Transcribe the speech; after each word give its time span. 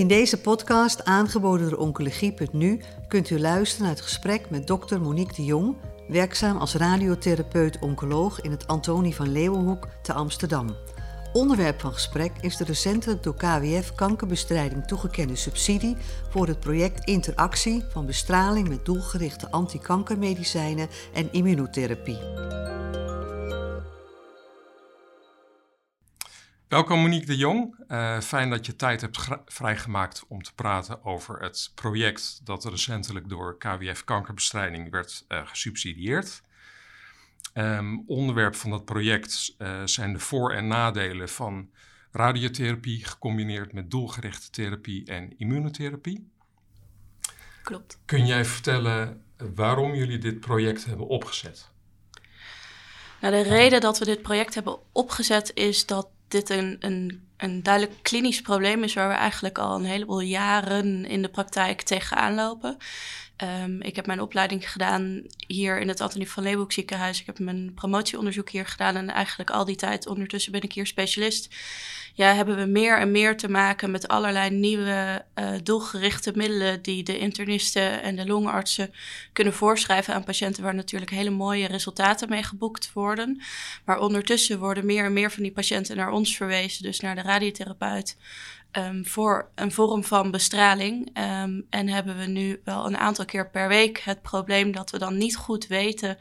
In 0.00 0.08
deze 0.08 0.40
podcast, 0.40 1.04
aangeboden 1.04 1.70
door 1.70 1.78
Oncologie.nu, 1.78 2.80
kunt 3.08 3.30
u 3.30 3.40
luisteren 3.40 3.86
naar 3.86 3.94
het 3.94 4.04
gesprek 4.04 4.50
met 4.50 4.66
dokter 4.66 5.00
Monique 5.00 5.34
de 5.34 5.44
Jong, 5.44 5.76
werkzaam 6.08 6.56
als 6.56 6.74
radiotherapeut-oncoloog 6.74 8.40
in 8.40 8.50
het 8.50 8.66
Antonie 8.66 9.14
van 9.14 9.32
Leeuwenhoek 9.32 9.88
te 10.02 10.12
Amsterdam. 10.12 10.76
Onderwerp 11.32 11.80
van 11.80 11.92
gesprek 11.92 12.32
is 12.40 12.56
de 12.56 12.64
recentelijk 12.64 13.22
door 13.22 13.34
KWF 13.34 13.94
kankerbestrijding 13.94 14.86
toegekende 14.86 15.36
subsidie 15.36 15.96
voor 16.28 16.46
het 16.46 16.60
project 16.60 17.08
Interactie 17.08 17.84
van 17.88 18.06
bestraling 18.06 18.68
met 18.68 18.84
doelgerichte 18.84 19.50
antikankermedicijnen 19.50 20.88
en 21.12 21.32
immunotherapie. 21.32 22.18
Welkom 26.70 27.00
Monique 27.00 27.26
de 27.26 27.36
Jong. 27.36 27.74
Uh, 27.88 28.20
fijn 28.20 28.50
dat 28.50 28.66
je 28.66 28.76
tijd 28.76 29.00
hebt 29.00 29.18
vrijgemaakt 29.46 30.24
om 30.28 30.42
te 30.42 30.54
praten 30.54 31.04
over 31.04 31.40
het 31.40 31.72
project 31.74 32.40
dat 32.44 32.64
recentelijk 32.64 33.28
door 33.28 33.58
KWF 33.58 34.04
Kankerbestrijding 34.04 34.90
werd 34.90 35.24
uh, 35.28 35.46
gesubsidieerd. 35.46 36.42
Um, 37.54 38.04
onderwerp 38.06 38.54
van 38.54 38.70
dat 38.70 38.84
project 38.84 39.54
uh, 39.58 39.80
zijn 39.84 40.12
de 40.12 40.18
voor- 40.18 40.52
en 40.52 40.66
nadelen 40.66 41.28
van 41.28 41.70
radiotherapie 42.12 43.04
gecombineerd 43.04 43.72
met 43.72 43.90
doelgerichte 43.90 44.50
therapie 44.50 45.06
en 45.06 45.38
immunotherapie. 45.38 46.30
Klopt. 47.62 48.00
Kun 48.04 48.26
jij 48.26 48.44
vertellen 48.44 49.24
waarom 49.54 49.94
jullie 49.94 50.18
dit 50.18 50.40
project 50.40 50.84
hebben 50.84 51.06
opgezet? 51.06 51.70
Nou, 53.20 53.34
de 53.34 53.48
reden 53.48 53.80
dat 53.80 53.98
we 53.98 54.04
dit 54.04 54.22
project 54.22 54.54
hebben 54.54 54.78
opgezet 54.92 55.50
is 55.54 55.86
dat 55.86 56.08
dit 56.30 56.50
een, 56.50 56.76
een, 56.80 57.28
een 57.36 57.62
duidelijk 57.62 58.02
klinisch 58.02 58.40
probleem 58.40 58.84
is 58.84 58.94
waar 58.94 59.08
we 59.08 59.14
eigenlijk 59.14 59.58
al 59.58 59.74
een 59.74 59.84
heleboel 59.84 60.20
jaren 60.20 61.04
in 61.04 61.22
de 61.22 61.28
praktijk 61.28 61.82
tegenaan 61.82 62.34
lopen. 62.34 62.76
Um, 63.42 63.82
ik 63.82 63.96
heb 63.96 64.06
mijn 64.06 64.20
opleiding 64.20 64.70
gedaan 64.70 65.22
hier 65.46 65.80
in 65.80 65.88
het 65.88 66.00
Antonie 66.00 66.30
van 66.30 66.42
Leeuwenhoek 66.42 66.72
ziekenhuis. 66.72 67.20
Ik 67.20 67.26
heb 67.26 67.38
mijn 67.38 67.74
promotieonderzoek 67.74 68.50
hier 68.50 68.66
gedaan 68.66 68.96
en 68.96 69.10
eigenlijk 69.10 69.50
al 69.50 69.64
die 69.64 69.76
tijd 69.76 70.06
ondertussen 70.06 70.52
ben 70.52 70.62
ik 70.62 70.72
hier 70.72 70.86
specialist 70.86 71.48
ja, 72.14 72.34
hebben 72.34 72.56
we 72.56 72.66
meer 72.66 72.98
en 72.98 73.10
meer 73.10 73.36
te 73.36 73.48
maken 73.48 73.90
met 73.90 74.08
allerlei 74.08 74.50
nieuwe 74.50 75.24
uh, 75.34 75.50
doelgerichte 75.62 76.32
middelen 76.34 76.82
die 76.82 77.02
de 77.02 77.18
internisten 77.18 78.02
en 78.02 78.16
de 78.16 78.26
longartsen 78.26 78.92
kunnen 79.32 79.54
voorschrijven 79.54 80.14
aan 80.14 80.24
patiënten 80.24 80.62
waar 80.62 80.74
natuurlijk 80.74 81.10
hele 81.10 81.30
mooie 81.30 81.66
resultaten 81.66 82.28
mee 82.28 82.42
geboekt 82.42 82.92
worden. 82.92 83.42
Maar 83.84 83.98
ondertussen 83.98 84.58
worden 84.58 84.86
meer 84.86 85.04
en 85.04 85.12
meer 85.12 85.30
van 85.30 85.42
die 85.42 85.52
patiënten 85.52 85.96
naar 85.96 86.10
ons 86.10 86.36
verwezen, 86.36 86.82
dus 86.82 87.00
naar 87.00 87.14
de 87.14 87.22
radiotherapeut. 87.22 88.16
Um, 88.72 89.06
voor 89.06 89.50
een 89.54 89.72
vorm 89.72 90.04
van 90.04 90.30
bestraling. 90.30 91.18
Um, 91.18 91.66
en 91.70 91.88
hebben 91.88 92.18
we 92.18 92.26
nu 92.26 92.60
wel 92.64 92.86
een 92.86 92.96
aantal 92.96 93.24
keer 93.24 93.50
per 93.50 93.68
week 93.68 93.98
het 93.98 94.22
probleem 94.22 94.72
dat 94.72 94.90
we 94.90 94.98
dan 94.98 95.16
niet 95.16 95.36
goed 95.36 95.66
weten 95.66 96.18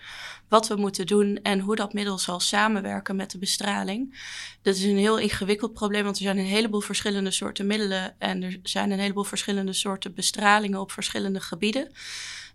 wat 0.47 0.67
we 0.67 0.75
moeten 0.75 1.05
doen 1.05 1.39
en 1.43 1.59
hoe 1.59 1.75
dat 1.75 1.93
middel 1.93 2.17
zal 2.17 2.39
samenwerken 2.39 3.15
met 3.15 3.31
de 3.31 3.37
bestraling. 3.37 4.19
Dat 4.61 4.75
is 4.75 4.83
een 4.83 4.97
heel 4.97 5.17
ingewikkeld 5.17 5.73
probleem, 5.73 6.03
want 6.03 6.15
er 6.15 6.23
zijn 6.23 6.37
een 6.37 6.45
heleboel 6.45 6.81
verschillende 6.81 7.31
soorten 7.31 7.67
middelen 7.67 8.15
en 8.19 8.43
er 8.43 8.59
zijn 8.63 8.91
een 8.91 8.99
heleboel 8.99 9.23
verschillende 9.23 9.73
soorten 9.73 10.13
bestralingen 10.13 10.79
op 10.79 10.91
verschillende 10.91 11.39
gebieden. 11.39 11.91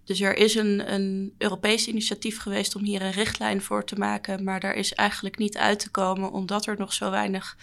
Dus 0.05 0.21
er 0.21 0.37
is 0.37 0.55
een, 0.55 0.93
een 0.93 1.35
Europees 1.39 1.87
initiatief 1.87 2.39
geweest 2.39 2.77
om 2.77 2.85
hier 2.85 3.03
een 3.03 3.11
richtlijn 3.11 3.63
voor 3.63 3.85
te 3.85 3.97
maken, 3.97 4.45
maar 4.45 4.61
daar 4.61 4.75
is 4.75 4.93
eigenlijk 4.93 5.39
niet 5.39 5.57
uit 5.57 5.79
te 5.79 5.91
komen 5.91 6.33
omdat 6.33 6.67
er 6.67 6.79
nog 6.79 6.93
zo 6.93 7.11
weinig 7.11 7.57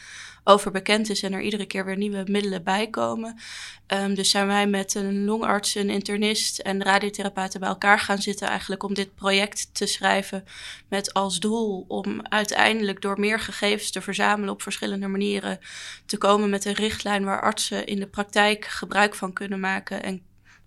over 0.44 0.72
bekend 0.72 1.09
is 1.09 1.23
en 1.23 1.34
er 1.34 1.42
iedere 1.42 1.66
keer 1.66 1.86
weer 1.86 1.97
nieuwe 1.97 2.23
middelen 2.28 2.64
bij 2.64 2.89
komen. 2.89 3.39
Um, 3.88 4.14
dus 4.14 4.30
zijn 4.30 4.47
wij 4.47 4.67
met 4.67 4.95
een 4.95 5.25
longarts, 5.25 5.75
een 5.75 5.89
internist 5.89 6.59
en 6.59 6.84
radiotherapeuten 6.84 7.59
bij 7.59 7.69
elkaar 7.69 8.00
gaan 8.00 8.22
zitten 8.22 8.47
eigenlijk 8.47 8.84
om 8.84 8.94
dit 8.94 9.16
project 9.16 9.69
te 9.74 9.85
schrijven 9.85 10.44
met 10.88 11.13
als 11.13 11.40
doel 11.40 11.85
om 11.88 12.22
uiteindelijk 12.28 13.01
door 13.01 13.19
meer 13.19 13.40
gegevens 13.40 13.91
te 13.91 14.01
verzamelen 14.01 14.53
op 14.53 14.62
verschillende 14.62 15.07
manieren 15.07 15.59
te 16.06 16.18
komen 16.18 16.50
met 16.50 16.66
een 16.66 16.74
richtlijn 16.74 17.24
waar 17.24 17.41
artsen 17.41 17.85
in 17.85 18.00
de 18.00 18.07
praktijk 18.07 18.66
gebruik 18.66 19.16
van 19.16 19.34
kunnen 19.34 19.59
maken 19.59 20.03
en 20.03 20.22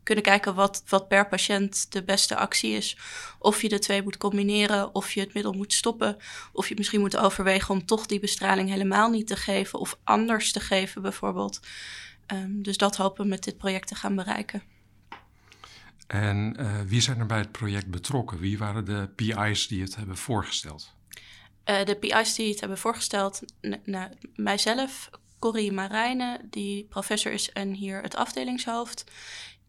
kunnen 0.04 0.25
kijken 0.25 0.54
wat, 0.54 0.82
wat 0.87 1.09
per 1.09 1.28
patiënt 1.28 1.92
de 1.92 2.04
beste 2.04 2.37
actie 2.37 2.72
is. 2.72 2.97
Of 3.38 3.62
je 3.62 3.69
de 3.69 3.78
twee 3.78 4.03
moet 4.03 4.16
combineren, 4.16 4.94
of 4.94 5.12
je 5.12 5.20
het 5.20 5.34
middel 5.34 5.53
moet 5.53 5.72
stoppen, 5.72 6.16
of 6.53 6.69
je 6.69 6.75
misschien 6.75 7.00
moet 7.00 7.16
overwegen 7.16 7.75
om 7.75 7.87
toch 7.87 8.06
die 8.06 8.20
bestraling 8.20 8.69
helemaal 8.69 9.10
niet 9.10 9.26
te 9.26 9.37
geven 9.37 9.78
of 9.78 9.98
anders 10.04 10.53
te 10.53 10.60
geven 10.60 11.03
bijvoorbeeld. 11.03 11.60
Um, 12.32 12.62
dus 12.62 12.76
dat 12.76 12.97
hopen 12.97 13.22
we 13.22 13.28
met 13.28 13.44
dit 13.44 13.59
project 13.59 13.88
te 13.88 13.94
gaan 13.94 14.14
bereiken. 14.14 14.62
En 16.06 16.56
uh, 16.60 16.81
wie 16.87 17.00
zijn 17.00 17.19
er 17.19 17.26
bij 17.26 17.38
het 17.38 17.53
project 17.53 17.87
betrokken? 17.87 18.38
Wie 18.38 18.59
waren 18.59 18.84
de 18.84 19.10
PI's 19.14 19.69
die 19.69 19.82
het 19.82 19.97
hebben 19.97 20.16
voorgesteld? 20.16 20.93
Uh, 21.64 21.84
de 21.84 21.97
PI's 21.97 22.34
die 22.34 22.50
het 22.50 22.60
hebben 22.60 22.78
voorgesteld, 22.78 23.43
nou, 23.84 24.10
mijzelf, 24.34 25.10
Corrie 25.38 25.72
Marijnen, 25.72 26.48
die 26.50 26.84
professor 26.84 27.32
is 27.32 27.53
en 27.53 27.72
hier 27.72 28.03
het 28.03 28.16
afdelingshoofd. 28.16 29.04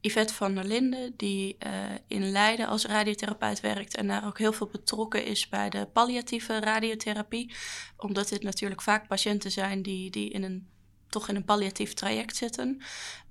Yvette 0.06 0.34
van 0.34 0.56
der 0.56 0.64
Linden, 0.64 1.14
die 1.18 1.58
uh, 1.66 1.72
in 2.08 2.32
Leiden 2.32 2.68
als 2.68 2.86
radiotherapeut 2.86 3.60
werkt 3.60 3.96
en 3.96 4.08
daar 4.08 4.26
ook 4.26 4.38
heel 4.38 4.54
veel 4.54 4.68
betrokken 4.68 5.26
is 5.26 5.50
bij 5.50 5.70
de 5.70 5.88
palliatieve 5.94 6.60
radiotherapie. 6.60 7.54
Omdat 7.98 8.30
dit 8.30 8.44
natuurlijk 8.44 8.82
vaak 8.82 9.08
patiënten 9.08 9.52
zijn 9.52 9.82
die, 9.82 10.12
die 10.12 10.30
in 10.30 10.44
een, 10.44 10.68
toch 11.10 11.30
in 11.30 11.36
een 11.36 11.46
palliatief 11.46 11.94
traject 11.94 12.36
zitten. 12.36 12.82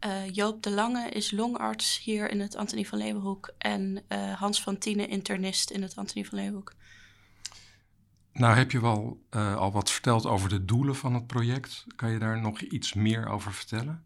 Uh, 0.07 0.29
Joop 0.31 0.63
de 0.63 0.71
Lange 0.71 1.09
is 1.09 1.31
longarts 1.31 2.01
hier 2.03 2.31
in 2.31 2.41
het 2.41 2.57
Antonie 2.57 2.89
van 2.89 2.99
Leeuwenhoek 2.99 3.55
en 3.59 4.05
uh, 4.09 4.33
Hans 4.33 4.63
van 4.63 4.79
Tienen 4.79 5.09
internist 5.09 5.71
in 5.71 5.83
het 5.83 5.97
Antonie 5.97 6.29
van 6.29 6.39
Leeuwenhoek. 6.39 6.75
Nou 8.33 8.57
heb 8.57 8.71
je 8.71 8.81
wel 8.81 9.19
al 9.33 9.73
wat 9.73 9.91
verteld 9.91 10.27
over 10.27 10.49
de 10.49 10.65
doelen 10.65 10.97
van 10.97 11.15
het 11.15 11.27
project. 11.27 11.85
Kan 11.97 12.11
je 12.11 12.19
daar 12.19 12.41
nog 12.41 12.61
iets 12.61 12.93
meer 12.93 13.29
over 13.29 13.53
vertellen? 13.53 14.05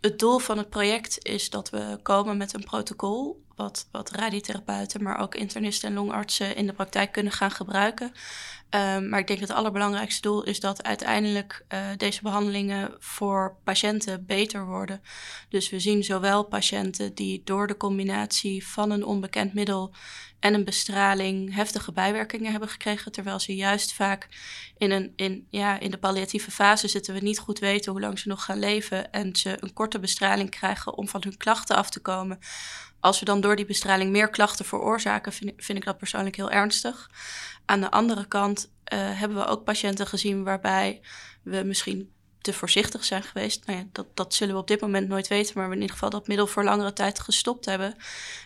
Het 0.00 0.18
doel 0.18 0.38
van 0.38 0.58
het 0.58 0.70
project 0.70 1.24
is 1.24 1.50
dat 1.50 1.70
we 1.70 1.98
komen 2.02 2.36
met 2.36 2.54
een 2.54 2.64
protocol, 2.64 3.42
wat, 3.58 3.88
wat 3.90 4.10
radiotherapeuten, 4.10 5.02
maar 5.02 5.18
ook 5.18 5.34
internisten 5.34 5.88
en 5.88 5.94
longartsen 5.94 6.56
in 6.56 6.66
de 6.66 6.72
praktijk 6.72 7.12
kunnen 7.12 7.32
gaan 7.32 7.50
gebruiken. 7.50 8.12
Um, 8.70 9.08
maar 9.08 9.18
ik 9.18 9.26
denk 9.26 9.40
dat 9.40 9.48
het 9.48 9.58
allerbelangrijkste 9.58 10.20
doel 10.20 10.42
is 10.42 10.60
dat 10.60 10.82
uiteindelijk 10.82 11.64
uh, 11.68 11.80
deze 11.96 12.22
behandelingen 12.22 12.94
voor 12.98 13.56
patiënten 13.64 14.26
beter 14.26 14.66
worden. 14.66 15.02
Dus 15.48 15.70
we 15.70 15.80
zien 15.80 16.04
zowel 16.04 16.44
patiënten 16.44 17.14
die 17.14 17.42
door 17.44 17.66
de 17.66 17.76
combinatie 17.76 18.66
van 18.66 18.90
een 18.90 19.04
onbekend 19.04 19.54
middel 19.54 19.94
en 20.40 20.54
een 20.54 20.64
bestraling 20.64 21.54
heftige 21.54 21.92
bijwerkingen 21.92 22.50
hebben 22.50 22.68
gekregen, 22.68 23.12
terwijl 23.12 23.40
ze 23.40 23.54
juist 23.54 23.92
vaak 23.92 24.28
in, 24.78 24.90
een, 24.90 25.12
in, 25.16 25.46
ja, 25.50 25.78
in 25.78 25.90
de 25.90 25.98
palliatieve 25.98 26.50
fase 26.50 26.88
zitten 26.88 27.14
we 27.14 27.20
niet 27.20 27.38
goed 27.38 27.58
weten 27.58 27.92
hoe 27.92 28.00
lang 28.00 28.18
ze 28.18 28.28
nog 28.28 28.44
gaan 28.44 28.58
leven 28.58 29.12
en 29.12 29.36
ze 29.36 29.56
een 29.60 29.72
korte 29.72 29.98
bestraling 29.98 30.50
krijgen 30.50 30.96
om 30.96 31.08
van 31.08 31.22
hun 31.24 31.36
klachten 31.36 31.76
af 31.76 31.90
te 31.90 32.00
komen. 32.00 32.38
Als 33.00 33.18
we 33.18 33.24
dan 33.24 33.40
door 33.40 33.56
die 33.56 33.64
bestraling 33.64 34.10
meer 34.10 34.28
klachten 34.28 34.64
veroorzaken, 34.64 35.32
vind, 35.32 35.78
ik 35.78 35.84
dat 35.84 35.98
persoonlijk 35.98 36.36
heel 36.36 36.50
ernstig. 36.50 37.10
Aan 37.64 37.80
de 37.80 37.90
andere 37.90 38.26
kant 38.26 38.70
uh, 38.92 38.98
hebben 38.98 39.38
we 39.38 39.46
ook 39.46 39.64
patiënten 39.64 40.06
gezien 40.06 40.44
waarbij 40.44 41.00
we 41.42 41.62
misschien 41.64 42.12
te 42.40 42.52
voorzichtig 42.52 43.04
zijn 43.04 43.22
geweest. 43.22 43.66
Nou 43.66 43.78
ja, 43.78 43.84
dat, 43.92 44.06
dat 44.14 44.34
zullen 44.34 44.54
we 44.54 44.60
op 44.60 44.68
dit 44.68 44.80
moment 44.80 45.08
nooit 45.08 45.28
weten, 45.28 45.52
maar 45.56 45.68
we 45.68 45.74
in 45.74 45.80
ieder 45.80 45.94
geval 45.94 46.10
dat 46.10 46.28
middel 46.28 46.46
voor 46.46 46.64
langere 46.64 46.92
tijd 46.92 47.20
gestopt 47.20 47.64
hebben. 47.64 47.94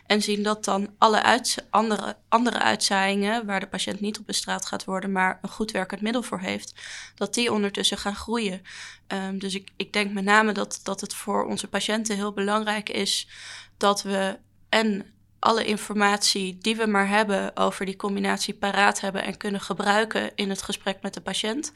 En 0.07 0.23
zien 0.23 0.43
dat 0.43 0.65
dan 0.65 0.95
alle 0.99 1.43
andere, 1.71 2.17
andere 2.29 2.59
uitzaaiingen, 2.59 3.47
waar 3.47 3.61
de 3.61 3.67
patiënt 3.67 4.01
niet 4.01 4.19
op 4.19 4.27
bestraald 4.27 4.65
gaat 4.65 4.85
worden, 4.85 5.13
maar 5.13 5.39
een 5.43 5.49
goed 5.49 5.71
werkend 5.71 6.01
middel 6.01 6.23
voor 6.23 6.41
heeft, 6.41 6.75
dat 7.15 7.35
die 7.35 7.53
ondertussen 7.53 7.99
gaan 7.99 8.17
groeien. 8.17 8.63
Um, 9.09 9.39
dus 9.39 9.55
ik, 9.55 9.71
ik 9.77 9.93
denk 9.93 10.13
met 10.13 10.25
name 10.25 10.53
dat, 10.53 10.81
dat 10.83 11.01
het 11.01 11.15
voor 11.15 11.45
onze 11.45 11.69
patiënten 11.69 12.17
heel 12.17 12.33
belangrijk 12.33 12.89
is 12.89 13.29
dat 13.77 14.03
we 14.03 14.39
en 14.69 15.13
alle 15.43 15.65
informatie 15.65 16.59
die 16.59 16.77
we 16.77 16.87
maar 16.87 17.09
hebben 17.09 17.57
over 17.57 17.87
die 17.87 17.97
combinatie 17.97 18.55
paraat 18.55 19.01
hebben 19.01 19.25
en 19.25 19.37
kunnen 19.37 19.61
gebruiken 19.61 20.31
in 20.35 20.51
het 20.51 20.63
gesprek 20.63 20.99
met 21.03 21.15
de 21.15 21.21
patiënt. 21.21 21.73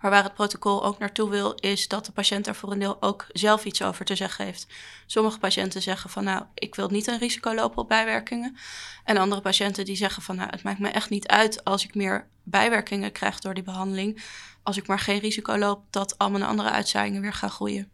Maar 0.00 0.10
waar 0.10 0.22
het 0.22 0.34
protocol 0.34 0.84
ook 0.84 0.98
naartoe 0.98 1.30
wil, 1.30 1.52
is 1.54 1.88
dat 1.88 2.06
de 2.06 2.12
patiënt 2.12 2.46
er 2.46 2.54
voor 2.54 2.72
een 2.72 2.78
deel 2.78 3.02
ook 3.02 3.26
zelf 3.28 3.64
iets 3.64 3.82
over 3.82 4.04
te 4.04 4.16
zeggen 4.16 4.44
heeft. 4.44 4.66
Sommige 5.06 5.38
patiënten 5.38 5.82
zeggen 5.82 6.10
van 6.10 6.24
nou, 6.24 6.44
ik 6.54 6.74
wil 6.74 6.88
niet 6.88 7.06
een 7.06 7.18
risico 7.18 7.54
lopen 7.54 7.78
op 7.78 7.88
bijwerkingen. 7.88 8.56
En 9.04 9.16
andere 9.16 9.40
patiënten 9.40 9.84
die 9.84 9.96
zeggen 9.96 10.22
van 10.22 10.36
nou, 10.36 10.50
het 10.50 10.62
maakt 10.62 10.78
me 10.78 10.88
echt 10.88 11.10
niet 11.10 11.26
uit 11.26 11.64
als 11.64 11.84
ik 11.84 11.94
meer 11.94 12.26
bijwerkingen 12.42 13.12
krijg 13.12 13.40
door 13.40 13.54
die 13.54 13.62
behandeling. 13.62 14.22
Als 14.62 14.76
ik 14.76 14.86
maar 14.86 15.00
geen 15.00 15.18
risico 15.20 15.58
loop 15.58 15.82
dat 15.90 16.18
al 16.18 16.30
mijn 16.30 16.42
andere 16.42 16.70
uitzaaiingen 16.70 17.20
weer 17.20 17.34
gaan 17.34 17.50
groeien. 17.50 17.90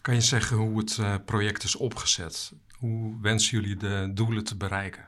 Kan 0.00 0.14
je 0.14 0.20
zeggen 0.20 0.56
hoe 0.56 0.78
het 0.78 0.96
uh, 0.96 1.14
project 1.24 1.62
is 1.62 1.76
opgezet? 1.76 2.52
Hoe 2.78 3.20
wensen 3.20 3.60
jullie 3.60 3.76
de 3.76 4.10
doelen 4.14 4.44
te 4.44 4.56
bereiken? 4.56 5.07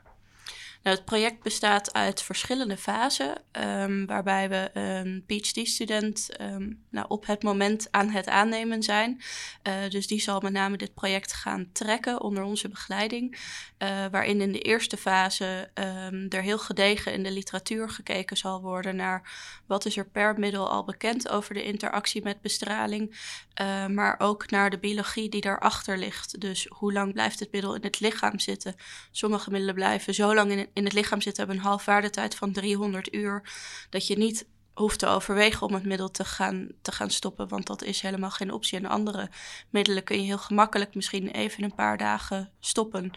Nou, 0.83 0.97
het 0.97 1.05
project 1.05 1.43
bestaat 1.43 1.93
uit 1.93 2.23
verschillende 2.23 2.77
fasen, 2.77 3.43
um, 3.53 4.07
waarbij 4.07 4.49
we 4.49 4.71
een 4.73 5.25
PhD-student 5.27 6.29
um, 6.41 6.85
nou, 6.91 7.07
op 7.09 7.27
het 7.27 7.43
moment 7.43 7.89
aan 7.91 8.09
het 8.09 8.29
aannemen 8.29 8.83
zijn. 8.83 9.21
Uh, 9.69 9.75
dus 9.89 10.07
die 10.07 10.21
zal 10.21 10.41
met 10.41 10.53
name 10.53 10.77
dit 10.77 10.95
project 10.95 11.33
gaan 11.33 11.69
trekken 11.73 12.21
onder 12.21 12.43
onze 12.43 12.69
begeleiding, 12.69 13.39
uh, 13.79 14.07
waarin 14.11 14.41
in 14.41 14.53
de 14.53 14.61
eerste 14.61 14.97
fase 14.97 15.71
um, 15.75 16.27
er 16.29 16.43
heel 16.43 16.59
gedegen 16.59 17.13
in 17.13 17.23
de 17.23 17.33
literatuur 17.33 17.91
gekeken 17.91 18.37
zal 18.37 18.61
worden 18.61 18.97
naar 18.97 19.31
wat 19.67 19.85
is 19.85 19.97
er 19.97 20.09
per 20.09 20.39
middel 20.39 20.71
al 20.71 20.85
bekend 20.85 21.29
over 21.29 21.55
de 21.55 21.65
interactie 21.65 22.23
met 22.23 22.41
bestraling, 22.41 23.19
uh, 23.61 23.87
maar 23.87 24.15
ook 24.19 24.51
naar 24.51 24.71
de 24.71 24.79
biologie 24.79 25.29
die 25.29 25.41
daarachter 25.41 25.99
ligt. 25.99 26.41
Dus 26.41 26.67
hoe 26.69 26.93
lang 26.93 27.13
blijft 27.13 27.41
het 27.41 27.53
middel 27.53 27.75
in 27.75 27.83
het 27.83 28.01
lichaam 28.01 28.39
zitten? 28.39 28.75
Sommige 29.11 29.51
middelen 29.51 29.75
blijven 29.75 30.15
zo 30.15 30.35
lang 30.35 30.51
in, 30.51 30.69
in 30.73 30.85
het 30.85 30.93
lichaam 30.93 31.21
zitten, 31.21 31.45
hebben 31.45 31.63
een 31.63 31.69
halfwaardetijd 31.69 32.35
van 32.35 32.53
300 32.53 33.15
uur, 33.15 33.51
dat 33.91 34.07
je 34.07 34.19
niet 34.19 34.47
hoeft 34.75 34.99
te 34.99 35.07
overwegen 35.07 35.67
om 35.67 35.75
het 35.75 35.85
middel 35.85 36.11
te 36.11 36.25
gaan, 36.25 36.69
te 36.83 36.93
gaan 36.93 37.11
stoppen, 37.11 37.49
want 37.49 37.67
dat 37.67 37.83
is 37.83 38.01
helemaal 38.01 38.31
geen 38.31 38.53
optie. 38.53 38.79
En 38.79 38.87
andere 38.87 39.31
middelen 39.71 40.05
kun 40.05 40.17
je 40.17 40.23
heel 40.23 40.39
gemakkelijk 40.39 40.95
misschien 40.95 41.29
even 41.29 41.65
een 41.65 41.75
paar 41.75 41.99
dagen 41.99 42.51
stoppen. 42.61 43.11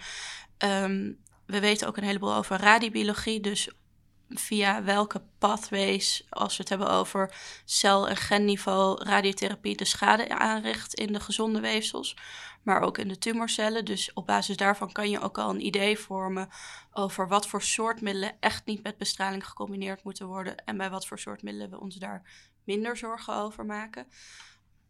Um, 0.57 1.17
we 1.45 1.59
weten 1.59 1.87
ook 1.87 1.97
een 1.97 2.03
heleboel 2.03 2.33
over 2.33 2.59
radiobiologie, 2.59 3.39
dus 3.39 3.69
via 4.37 4.83
welke 4.83 5.21
pathways, 5.37 6.25
als 6.29 6.57
we 6.57 6.61
het 6.61 6.69
hebben 6.69 6.89
over 6.89 7.35
cel- 7.65 8.09
en 8.09 8.15
genniveau, 8.15 9.03
radiotherapie 9.03 9.77
de 9.77 9.85
schade 9.85 10.37
aanricht 10.37 10.93
in 10.93 11.13
de 11.13 11.19
gezonde 11.19 11.59
weefsels, 11.59 12.15
maar 12.63 12.81
ook 12.81 12.97
in 12.97 13.07
de 13.07 13.17
tumorcellen. 13.17 13.85
Dus 13.85 14.13
op 14.13 14.27
basis 14.27 14.57
daarvan 14.57 14.91
kan 14.91 15.09
je 15.09 15.19
ook 15.19 15.37
al 15.37 15.49
een 15.49 15.65
idee 15.65 15.99
vormen 15.99 16.49
over 16.91 17.27
wat 17.27 17.47
voor 17.47 17.61
soort 17.61 18.01
middelen 18.01 18.35
echt 18.39 18.65
niet 18.65 18.83
met 18.83 18.97
bestraling 18.97 19.47
gecombineerd 19.47 20.03
moeten 20.03 20.27
worden 20.27 20.65
en 20.65 20.77
bij 20.77 20.89
wat 20.89 21.07
voor 21.07 21.19
soort 21.19 21.43
middelen 21.43 21.69
we 21.69 21.79
ons 21.79 21.95
daar 21.95 22.23
minder 22.63 22.97
zorgen 22.97 23.35
over 23.35 23.65
maken. 23.65 24.07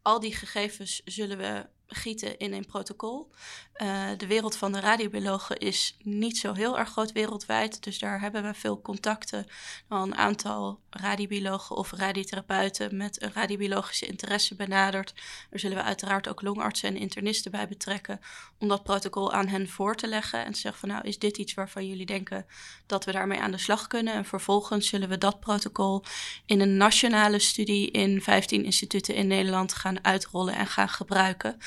Al 0.01 0.19
die 0.19 0.35
gegevens 0.35 1.01
zullen 1.05 1.37
we 1.37 1.65
gieten 1.95 2.37
in 2.37 2.53
een 2.53 2.65
protocol. 2.65 3.31
Uh, 3.77 4.07
de 4.17 4.27
wereld 4.27 4.55
van 4.55 4.71
de 4.71 4.79
radiobiologen 4.79 5.57
is 5.57 5.97
niet 6.01 6.37
zo 6.37 6.53
heel 6.53 6.79
erg 6.79 6.89
groot 6.89 7.11
wereldwijd. 7.11 7.83
Dus 7.83 7.99
daar 7.99 8.21
hebben 8.21 8.43
we 8.43 8.53
veel 8.53 8.81
contacten. 8.81 9.47
Al 9.87 10.03
een 10.03 10.15
aantal 10.15 10.79
radiobiologen 10.89 11.75
of 11.75 11.91
radiotherapeuten 11.91 12.97
met 12.97 13.21
een 13.21 13.31
radiobiologische 13.33 14.05
interesse 14.05 14.55
benaderd. 14.55 15.13
Daar 15.49 15.59
zullen 15.59 15.77
we 15.77 15.83
uiteraard 15.83 16.27
ook 16.27 16.41
longartsen 16.41 16.89
en 16.89 16.97
internisten 16.97 17.51
bij 17.51 17.67
betrekken. 17.67 18.19
Om 18.59 18.67
dat 18.67 18.83
protocol 18.83 19.31
aan 19.31 19.47
hen 19.47 19.69
voor 19.69 19.95
te 19.95 20.07
leggen. 20.07 20.45
En 20.45 20.51
te 20.51 20.59
zeggen 20.59 20.79
van 20.79 20.89
nou 20.89 21.07
is 21.07 21.19
dit 21.19 21.37
iets 21.37 21.53
waarvan 21.53 21.87
jullie 21.87 22.05
denken 22.05 22.45
dat 22.85 23.05
we 23.05 23.11
daarmee 23.11 23.39
aan 23.39 23.51
de 23.51 23.57
slag 23.57 23.87
kunnen. 23.87 24.13
En 24.13 24.25
vervolgens 24.25 24.87
zullen 24.87 25.09
we 25.09 25.17
dat 25.17 25.39
protocol 25.39 26.03
in 26.45 26.59
een 26.59 26.77
nationale 26.77 27.39
studie 27.39 27.91
in 27.91 28.21
15 28.21 28.65
instituten 28.65 29.15
in 29.15 29.27
Nederland 29.27 29.73
gaan 29.73 30.03
uitrollen 30.03 30.55
en 30.55 30.67
gaan 30.67 30.89
gebruiken 30.89 31.57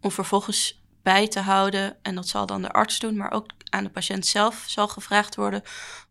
om 0.00 0.10
vervolgens 0.10 0.82
bij 1.02 1.28
te 1.28 1.40
houden. 1.40 1.96
En 2.02 2.14
dat 2.14 2.28
zal 2.28 2.46
dan 2.46 2.62
de 2.62 2.72
arts 2.72 2.98
doen, 2.98 3.16
maar 3.16 3.32
ook 3.32 3.46
aan 3.70 3.84
de 3.84 3.90
patiënt 3.90 4.26
zelf 4.26 4.64
zal 4.66 4.88
gevraagd 4.88 5.34
worden 5.34 5.62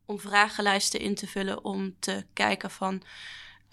om 0.06 0.20
vragenlijsten 0.20 1.00
in 1.00 1.16
te 1.16 1.28
vullen 1.28 1.64
om 1.64 1.96
te 2.00 2.26
kijken 2.34 2.72
van 2.72 3.04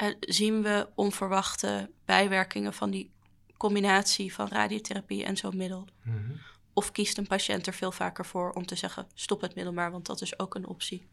uh, 0.03 0.15
zien 0.21 0.63
we 0.63 0.89
onverwachte 0.95 1.91
bijwerkingen 2.05 2.75
van 2.75 2.91
die 2.91 3.11
combinatie 3.57 4.35
van 4.35 4.49
radiotherapie 4.49 5.25
en 5.25 5.37
zo'n 5.37 5.57
middel. 5.57 5.89
Mm 6.03 6.13
-hmm. 6.13 6.41
Of 6.73 6.93
kiest 6.93 7.19
een 7.19 7.27
patiënt 7.27 7.67
er 7.67 7.75
veel 7.75 7.93
vaker 7.93 8.27
voor 8.27 8.51
om 8.53 8.67
te 8.67 8.77
zeggen 8.77 9.07
stop 9.15 9.41
het 9.41 9.55
middel 9.55 9.73
maar, 9.73 9.91
want 9.91 10.07
dat 10.07 10.21
is 10.21 10.39
ook 10.39 10.55
een 10.55 10.67
optie. 10.67 11.07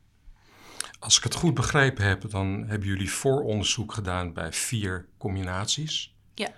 Als 0.99 1.17
ik 1.17 1.23
het 1.23 1.35
goed 1.35 1.53
begrepen 1.53 2.05
heb, 2.05 2.29
dan 2.29 2.65
hebben 2.67 2.87
jullie 2.87 3.11
vooronderzoek 3.11 3.93
gedaan 3.93 4.33
bij 4.33 4.53
vier 4.53 5.07
combinaties. 5.17 6.15
Ja. 6.35 6.51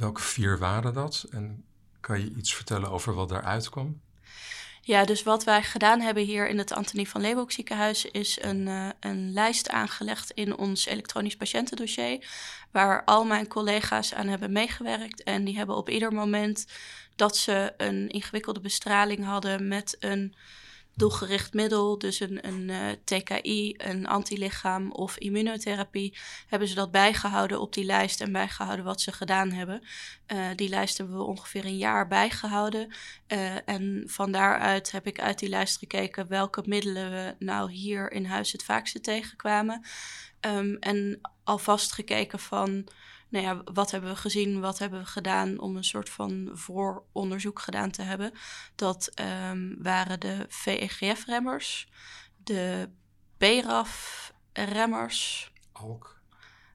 Welke 0.00 0.22
vier 0.22 0.58
waren 0.58 0.94
dat? 0.94 1.26
En 1.30 1.64
kan 2.00 2.20
je 2.20 2.34
iets 2.36 2.54
vertellen 2.54 2.90
over 2.90 3.14
wat 3.14 3.28
daaruit 3.28 3.68
kwam? 3.68 4.00
Ja, 4.82 5.04
dus 5.04 5.22
wat 5.22 5.44
wij 5.44 5.62
gedaan 5.62 6.00
hebben 6.00 6.24
hier 6.24 6.48
in 6.48 6.58
het 6.58 6.72
Antonie 6.72 7.08
van 7.08 7.20
Leeuwenhoek 7.20 7.52
ziekenhuis 7.52 8.04
is 8.04 8.38
een, 8.42 8.66
uh, 8.66 8.88
een 9.00 9.32
lijst 9.32 9.68
aangelegd 9.68 10.30
in 10.30 10.56
ons 10.56 10.86
elektronisch 10.86 11.36
patiëntendossier, 11.36 12.26
waar 12.70 13.04
al 13.04 13.24
mijn 13.24 13.48
collega's 13.48 14.14
aan 14.14 14.26
hebben 14.26 14.52
meegewerkt. 14.52 15.22
En 15.22 15.44
die 15.44 15.56
hebben 15.56 15.76
op 15.76 15.88
ieder 15.88 16.12
moment 16.12 16.66
dat 17.16 17.36
ze 17.36 17.74
een 17.76 18.08
ingewikkelde 18.08 18.60
bestraling 18.60 19.24
hadden 19.24 19.68
met 19.68 19.96
een 19.98 20.34
doelgericht 21.00 21.54
middel, 21.54 21.98
dus 21.98 22.20
een, 22.20 22.46
een 22.46 22.68
uh, 22.68 22.86
TKI, 23.04 23.74
een 23.76 24.06
antilichaam 24.06 24.92
of 24.92 25.18
immunotherapie, 25.18 26.18
hebben 26.46 26.68
ze 26.68 26.74
dat 26.74 26.90
bijgehouden 26.90 27.60
op 27.60 27.72
die 27.72 27.84
lijst 27.84 28.20
en 28.20 28.32
bijgehouden 28.32 28.84
wat 28.84 29.00
ze 29.00 29.12
gedaan 29.12 29.50
hebben. 29.50 29.82
Uh, 30.32 30.46
die 30.56 30.68
lijst 30.68 30.98
hebben 30.98 31.16
we 31.16 31.22
ongeveer 31.22 31.64
een 31.64 31.76
jaar 31.76 32.08
bijgehouden. 32.08 32.92
Uh, 33.28 33.68
en 33.68 34.02
van 34.06 34.32
daaruit 34.32 34.90
heb 34.90 35.06
ik 35.06 35.20
uit 35.20 35.38
die 35.38 35.48
lijst 35.48 35.78
gekeken 35.78 36.28
welke 36.28 36.62
middelen 36.66 37.10
we 37.10 37.34
nou 37.38 37.72
hier 37.72 38.12
in 38.12 38.24
huis 38.24 38.52
het 38.52 38.64
vaakste 38.64 39.00
tegenkwamen. 39.00 39.84
Um, 40.40 40.76
en 40.76 41.20
alvast 41.44 41.92
gekeken 41.92 42.38
van 42.38 42.86
nou 43.30 43.44
ja, 43.44 43.62
wat 43.64 43.90
hebben 43.90 44.10
we 44.10 44.16
gezien, 44.16 44.60
wat 44.60 44.78
hebben 44.78 45.00
we 45.00 45.06
gedaan 45.06 45.58
om 45.58 45.76
een 45.76 45.84
soort 45.84 46.10
van 46.10 46.50
vooronderzoek 46.52 47.60
gedaan 47.60 47.90
te 47.90 48.02
hebben. 48.02 48.32
Dat 48.74 49.12
um, 49.50 49.76
waren 49.82 50.20
de 50.20 50.46
VEGF-remmers, 50.48 51.88
de 52.44 52.88
BRAF-remmers, 53.38 55.52
ALK. 55.72 56.20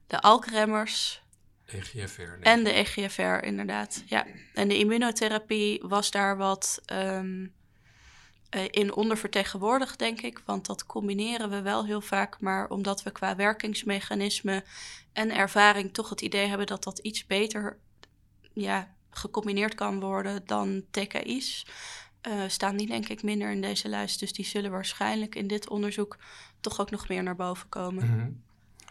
de 0.06 0.20
ALK-remmers. 0.20 1.24
EGFR. 1.66 2.20
Nee. 2.20 2.40
En 2.40 2.64
de 2.64 2.72
EGFR, 2.72 3.44
inderdaad. 3.44 4.02
Ja. 4.06 4.26
En 4.54 4.68
de 4.68 4.78
immunotherapie 4.78 5.82
was 5.82 6.10
daar 6.10 6.36
wat 6.36 6.82
um, 6.92 7.54
in 8.70 8.94
ondervertegenwoordigd, 8.94 9.98
denk 9.98 10.20
ik. 10.20 10.42
Want 10.44 10.66
dat 10.66 10.86
combineren 10.86 11.50
we 11.50 11.62
wel 11.62 11.84
heel 11.84 12.00
vaak. 12.00 12.40
Maar 12.40 12.68
omdat 12.68 13.02
we 13.02 13.10
qua 13.10 13.36
werkingsmechanisme 13.36 14.64
en 15.12 15.30
ervaring 15.30 15.92
toch 15.92 16.10
het 16.10 16.20
idee 16.20 16.46
hebben 16.46 16.66
dat 16.66 16.84
dat 16.84 16.98
iets 16.98 17.26
beter 17.26 17.78
ja, 18.52 18.94
gecombineerd 19.10 19.74
kan 19.74 20.00
worden 20.00 20.46
dan 20.46 20.84
TKI's, 20.90 21.66
uh, 22.28 22.42
staan 22.46 22.76
die 22.76 22.86
denk 22.86 23.08
ik 23.08 23.22
minder 23.22 23.50
in 23.50 23.60
deze 23.60 23.88
lijst. 23.88 24.20
Dus 24.20 24.32
die 24.32 24.44
zullen 24.44 24.70
waarschijnlijk 24.70 25.34
in 25.34 25.46
dit 25.46 25.68
onderzoek 25.68 26.18
toch 26.60 26.80
ook 26.80 26.90
nog 26.90 27.08
meer 27.08 27.22
naar 27.22 27.36
boven 27.36 27.68
komen. 27.68 28.04
Mm 28.06 28.18
-hmm. 28.18 28.42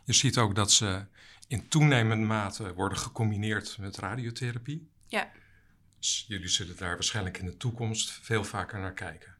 Je 0.03 0.13
ziet 0.13 0.37
ook 0.37 0.55
dat 0.55 0.71
ze 0.71 1.05
in 1.47 1.67
toenemende 1.67 2.25
mate 2.25 2.73
worden 2.73 2.97
gecombineerd 2.97 3.77
met 3.77 3.97
radiotherapie. 3.97 4.89
Ja. 5.07 5.31
Dus 5.99 6.25
jullie 6.27 6.47
zullen 6.47 6.77
daar 6.77 6.93
waarschijnlijk 6.93 7.37
in 7.37 7.45
de 7.45 7.57
toekomst 7.57 8.11
veel 8.11 8.43
vaker 8.43 8.79
naar 8.79 8.93
kijken. 8.93 9.34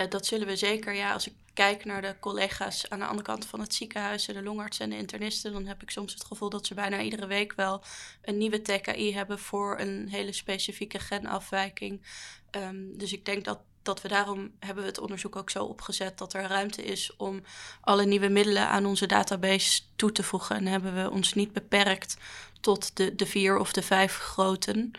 Uh, 0.00 0.08
dat 0.08 0.26
zullen 0.26 0.46
we 0.46 0.56
zeker, 0.56 0.94
ja. 0.94 1.12
Als 1.12 1.26
ik 1.26 1.32
kijk 1.58 1.84
naar 1.84 2.02
de 2.02 2.16
collega's 2.20 2.88
aan 2.88 2.98
de 2.98 3.04
andere 3.04 3.22
kant 3.22 3.46
van 3.46 3.60
het 3.60 3.74
ziekenhuis, 3.74 4.24
de 4.24 4.42
longartsen 4.42 4.84
en 4.84 4.90
de 4.90 4.96
internisten, 4.96 5.52
dan 5.52 5.66
heb 5.66 5.82
ik 5.82 5.90
soms 5.90 6.12
het 6.12 6.24
gevoel 6.24 6.48
dat 6.48 6.66
ze 6.66 6.74
bijna 6.74 7.00
iedere 7.00 7.26
week 7.26 7.52
wel 7.52 7.82
een 8.22 8.38
nieuwe 8.38 8.62
TKI 8.62 9.14
hebben 9.14 9.38
voor 9.38 9.80
een 9.80 10.08
hele 10.08 10.32
specifieke 10.32 10.98
genafwijking. 10.98 12.02
Um, 12.50 12.98
dus 12.98 13.12
ik 13.12 13.24
denk 13.24 13.44
dat, 13.44 13.58
dat 13.82 14.02
we 14.02 14.08
daarom 14.08 14.50
hebben 14.58 14.82
we 14.82 14.88
het 14.88 14.98
onderzoek 14.98 15.36
ook 15.36 15.50
zo 15.50 15.64
opgezet 15.64 16.18
dat 16.18 16.34
er 16.34 16.42
ruimte 16.42 16.84
is 16.84 17.16
om 17.16 17.42
alle 17.80 18.04
nieuwe 18.04 18.28
middelen 18.28 18.68
aan 18.68 18.86
onze 18.86 19.06
database 19.06 19.82
toe 19.96 20.12
te 20.12 20.22
voegen. 20.22 20.56
En 20.56 20.66
hebben 20.66 21.02
we 21.02 21.10
ons 21.10 21.34
niet 21.34 21.52
beperkt 21.52 22.16
tot 22.60 22.96
de, 22.96 23.14
de 23.14 23.26
vier 23.26 23.58
of 23.58 23.72
de 23.72 23.82
vijf 23.82 24.16
groten. 24.16 24.92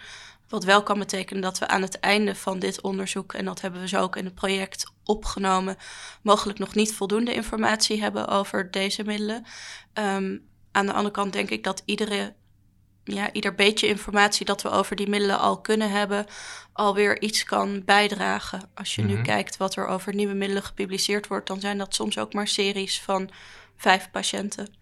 Wat 0.50 0.64
wel 0.64 0.84
kan 0.84 1.00
betekenen 1.00 1.42
dat 1.42 1.60
we 1.60 1.68
aan 1.68 1.82
het 1.82 2.00
einde 2.00 2.36
van 2.36 2.60
dit 2.60 2.82
onderzoek, 2.82 3.34
en 3.34 3.46
dat 3.46 3.62
hebben 3.62 3.82
we 3.82 3.88
zo 3.88 4.02
ook 4.02 4.16
in 4.16 4.26
het 4.26 4.36
project 4.36 4.92
opgenomen, 5.04 5.78
mogelijk 6.22 6.60
nog 6.60 6.76
niet 6.76 6.94
voldoende 6.94 7.34
informatie 7.34 8.02
hebben 8.02 8.28
over 8.28 8.72
deze 8.72 9.04
middelen. 9.04 9.46
Um, 9.94 10.48
aan 10.72 10.86
de 10.86 10.94
andere 10.94 11.12
kant 11.14 11.34
denk 11.34 11.50
ik 11.50 11.64
dat 11.64 11.82
iedere, 11.86 12.34
ja, 13.04 13.32
ieder 13.32 13.56
beetje 13.56 13.88
informatie 13.88 14.46
dat 14.46 14.62
we 14.62 14.70
over 14.70 14.96
die 14.96 15.10
middelen 15.10 15.40
al 15.40 15.62
kunnen 15.62 15.92
hebben, 15.92 16.26
alweer 16.74 17.22
iets 17.22 17.44
kan 17.44 17.86
bijdragen. 17.86 18.70
Als 18.74 18.96
je 18.96 19.02
mm 19.02 19.08
-hmm. 19.08 19.18
nu 19.18 19.24
kijkt 19.24 19.58
wat 19.58 19.76
er 19.76 19.88
over 19.88 20.16
nieuwe 20.16 20.34
middelen 20.34 20.64
gepubliceerd 20.64 21.28
wordt, 21.28 21.48
dan 21.48 21.60
zijn 21.60 21.78
dat 21.78 21.96
soms 21.96 22.18
ook 22.18 22.34
maar 22.34 22.48
series 22.48 23.02
van 23.02 23.30
vijf 23.76 24.12
patiënten. 24.12 24.79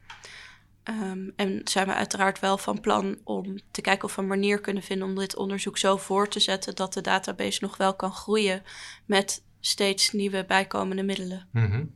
Um, 0.89 1.33
en 1.35 1.61
zijn 1.63 1.87
we 1.87 1.93
uiteraard 1.93 2.39
wel 2.39 2.57
van 2.57 2.81
plan 2.81 3.17
om 3.23 3.57
te 3.71 3.81
kijken 3.81 4.03
of 4.03 4.15
we 4.15 4.21
een 4.21 4.27
manier 4.27 4.61
kunnen 4.61 4.83
vinden 4.83 5.07
om 5.07 5.15
dit 5.15 5.35
onderzoek 5.35 5.77
zo 5.77 5.97
voor 5.97 6.27
te 6.27 6.39
zetten 6.39 6.75
dat 6.75 6.93
de 6.93 7.01
database 7.01 7.57
nog 7.61 7.77
wel 7.77 7.95
kan 7.95 8.11
groeien 8.11 8.63
met 9.05 9.43
steeds 9.59 10.11
nieuwe 10.11 10.45
bijkomende 10.45 11.03
middelen. 11.03 11.47
Mm 11.51 11.71
-hmm. 11.71 11.95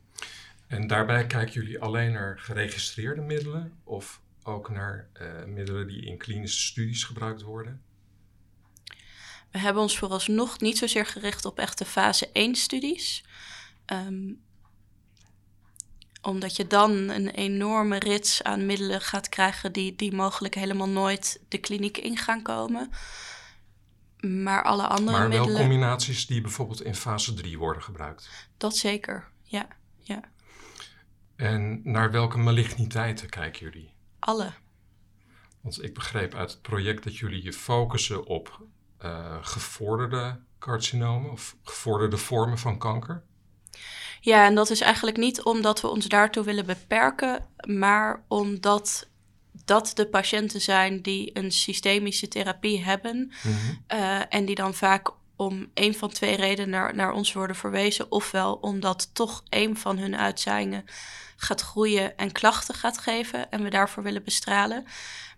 En 0.67 0.87
daarbij 0.87 1.27
kijken 1.27 1.53
jullie 1.53 1.79
alleen 1.79 2.11
naar 2.11 2.39
geregistreerde 2.39 3.21
middelen 3.21 3.73
of 3.83 4.21
ook 4.43 4.69
naar 4.69 5.07
uh, 5.21 5.45
middelen 5.45 5.87
die 5.87 6.05
in 6.05 6.17
klinische 6.17 6.61
studies 6.61 7.03
gebruikt 7.03 7.41
worden? 7.41 7.81
We 9.51 9.59
hebben 9.59 9.81
ons 9.81 9.97
vooralsnog 9.97 10.59
niet 10.59 10.77
zozeer 10.77 11.05
gericht 11.05 11.45
op 11.45 11.59
echte 11.59 11.85
fase 11.85 12.29
1 12.31 12.55
studies. 12.55 13.23
Omdat 16.21 16.55
je 16.55 16.67
dan 16.67 16.91
een 16.91 17.29
enorme 17.29 17.99
rits 17.99 18.43
aan 18.43 18.65
middelen 18.65 19.01
gaat 19.01 19.29
krijgen 19.29 19.71
die, 19.71 19.95
die 19.95 20.13
mogelijk 20.13 20.55
helemaal 20.55 20.89
nooit 20.89 21.39
de 21.47 21.57
kliniek 21.57 21.97
in 21.97 22.17
gaan 22.17 22.41
komen. 22.41 22.91
Maar 24.19 24.63
alle 24.63 24.87
andere 24.87 25.17
maar 25.17 25.27
middelen... 25.27 25.53
wel 25.53 25.61
combinaties 25.61 26.27
die 26.27 26.41
bijvoorbeeld 26.41 26.81
in 26.83 26.95
fase 26.95 27.33
3 27.33 27.57
worden 27.57 27.83
gebruikt. 27.83 28.29
Dat 28.57 28.75
zeker, 28.77 29.27
ja. 29.43 29.67
ja. 29.99 30.21
En 31.35 31.81
naar 31.83 32.11
welke 32.11 32.37
maligniteiten 32.37 33.29
kijken 33.29 33.65
jullie? 33.65 33.93
Alle. 34.19 34.53
Want 35.61 35.83
ik 35.83 35.93
begreep 35.93 36.33
uit 36.33 36.51
het 36.51 36.61
project 36.61 37.03
dat 37.03 37.17
jullie 37.17 37.43
je 37.43 37.53
focussen 37.53 38.25
op 38.25 38.65
uh, 39.03 39.37
gevorderde 39.41 40.39
carcinomen 40.59 41.31
of 41.31 41.55
gevorderde 41.63 42.17
vormen 42.17 42.57
van 42.57 42.77
kanker. 42.77 43.23
Ja, 44.23 44.45
en 44.45 44.55
dat 44.55 44.69
is 44.69 44.81
eigenlijk 44.81 45.17
niet 45.17 45.41
omdat 45.41 45.81
we 45.81 45.87
ons 45.87 46.05
daartoe 46.07 46.43
willen 46.43 46.65
beperken, 46.65 47.47
maar 47.65 48.23
omdat 48.27 49.07
dat 49.65 49.91
de 49.93 50.05
patiënten 50.07 50.61
zijn 50.61 51.01
die 51.01 51.29
een 51.33 51.51
systemische 51.51 52.27
therapie 52.27 52.83
hebben 52.83 53.31
Mhm. 53.43 53.55
uh, 53.99 54.33
en 54.33 54.45
die 54.45 54.55
dan 54.55 54.73
vaak 54.73 55.09
om 55.35 55.69
een 55.73 55.95
van 55.95 56.09
twee 56.09 56.35
redenen 56.35 56.69
naar, 56.69 56.95
naar 56.95 57.11
ons 57.11 57.33
worden 57.33 57.55
verwezen, 57.55 58.11
ofwel 58.11 58.53
omdat 58.53 59.09
toch 59.13 59.43
een 59.49 59.77
van 59.77 59.97
hun 59.97 60.15
uitzaaiingen 60.17 60.85
gaat 61.35 61.61
groeien 61.61 62.17
en 62.17 62.31
klachten 62.31 62.75
gaat 62.75 62.97
geven 62.97 63.51
en 63.51 63.63
we 63.63 63.69
daarvoor 63.69 64.03
willen 64.03 64.23
bestralen. 64.23 64.85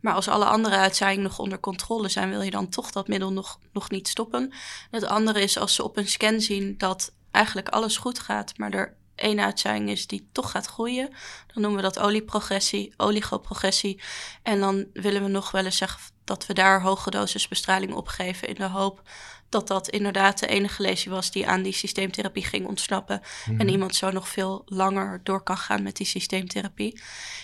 Maar 0.01 0.13
als 0.13 0.27
alle 0.27 0.45
andere 0.45 0.75
uitzaaiingen 0.75 1.23
nog 1.23 1.39
onder 1.39 1.59
controle 1.59 2.09
zijn, 2.09 2.29
wil 2.29 2.41
je 2.41 2.51
dan 2.51 2.69
toch 2.69 2.91
dat 2.91 3.07
middel 3.07 3.31
nog, 3.31 3.59
nog 3.73 3.89
niet 3.89 4.07
stoppen. 4.07 4.53
Het 4.91 5.05
andere 5.05 5.41
is 5.41 5.57
als 5.57 5.75
ze 5.75 5.83
op 5.83 5.97
een 5.97 6.07
scan 6.07 6.41
zien 6.41 6.77
dat 6.77 7.11
eigenlijk 7.33 7.69
alles 7.69 7.97
goed 7.97 8.19
gaat, 8.19 8.57
maar 8.57 8.71
er 8.71 8.95
één 9.15 9.39
uitzaaiing 9.39 9.89
is 9.89 10.07
die 10.07 10.29
toch 10.31 10.51
gaat 10.51 10.65
groeien. 10.65 11.09
Dan 11.53 11.61
noemen 11.61 11.75
we 11.75 11.81
dat 11.81 11.99
olieprogressie, 11.99 12.93
oligoprogressie. 12.97 14.01
En 14.43 14.59
dan 14.59 14.85
willen 14.93 15.23
we 15.23 15.29
nog 15.29 15.51
wel 15.51 15.65
eens 15.65 15.77
zeggen 15.77 16.01
dat 16.23 16.45
we 16.45 16.53
daar 16.53 16.81
hoge 16.81 17.09
dosis 17.09 17.47
bestraling 17.47 17.93
op 17.93 18.07
geven 18.07 18.47
in 18.47 18.55
de 18.55 18.67
hoop 18.67 19.01
dat 19.49 19.67
dat 19.67 19.89
inderdaad 19.89 20.39
de 20.39 20.47
enige 20.47 20.81
lesie 20.81 21.11
was 21.11 21.31
die 21.31 21.47
aan 21.47 21.61
die 21.61 21.73
systeemtherapie 21.73 22.45
ging 22.45 22.67
ontsnappen. 22.67 23.21
Mhm. 23.45 23.59
En 23.59 23.69
iemand 23.69 23.95
zo 23.95 24.11
nog 24.11 24.27
veel 24.27 24.61
langer 24.65 25.21
door 25.23 25.43
kan 25.43 25.57
gaan 25.57 25.83
met 25.83 25.95
die 25.95 26.05
systeemtherapie. 26.05 27.01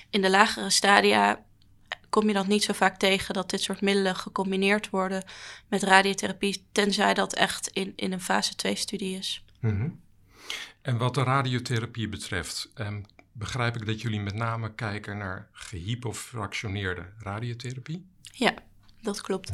In 0.10 0.22
de 0.22 0.29
lagere 0.29 0.69
stadia 0.69 1.43
kom 2.10 2.27
je 2.27 2.34
dat 2.34 2.48
niet 2.48 2.63
zo 2.63 2.74
vaak 2.74 2.98
tegen 2.98 3.34
dat 3.34 3.50
dit 3.50 3.62
soort 3.62 3.81
middelen 3.81 4.15
gecombineerd 4.15 4.89
worden 4.89 5.24
met 5.67 5.84
radiotherapie, 5.84 6.65
tenzij 6.72 7.13
dat 7.13 7.34
echt 7.34 7.67
in, 7.67 7.93
in 7.96 8.12
een 8.12 8.22
fase 8.22 8.53
2-studie 8.67 9.17
is. 9.17 9.43
Mhm. 9.60 9.89
En 10.82 10.98
wat 10.98 11.13
de 11.13 11.24
radiotherapie 11.24 12.10
betreft, 12.10 12.72
ehm, 12.74 13.01
begrijp 13.32 13.75
ik 13.75 13.86
dat 13.86 14.01
jullie 14.01 14.20
met 14.20 14.36
name 14.36 14.74
kijken 14.74 15.18
naar 15.18 15.50
gehypofractioneerde 15.51 17.06
radiotherapie? 17.18 18.06
Ja, 18.22 18.54
dat 19.01 19.22
klopt. 19.22 19.51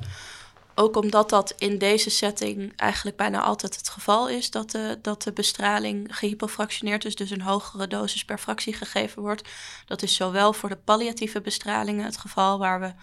Ook 0.78 0.96
omdat 0.96 1.30
dat 1.30 1.54
in 1.58 1.78
deze 1.78 2.10
setting 2.10 2.74
eigenlijk 2.76 3.18
bijna 3.18 3.42
altijd 3.42 3.76
het 3.76 3.90
geval 3.90 4.30
is 4.30 4.52
dat 4.52 4.72
de, 4.72 5.00
dat 5.02 5.22
de 5.22 5.32
bestraling 5.34 6.18
gehypofractioneerd 6.18 7.06
is, 7.06 7.16
dus 7.16 7.30
een 7.30 7.42
hogere 7.42 7.88
dosis 7.88 8.26
per 8.26 8.38
fractie 8.38 8.74
gegeven 8.74 9.22
wordt. 9.22 9.50
Dat 9.86 10.02
is 10.02 10.16
zowel 10.16 10.54
voor 10.54 10.70
de 10.70 10.78
palliatieve 10.78 11.42
bestralingen 11.42 12.06
het 12.06 12.18
geval, 12.18 12.60
waar 12.60 12.80
we 12.80 12.94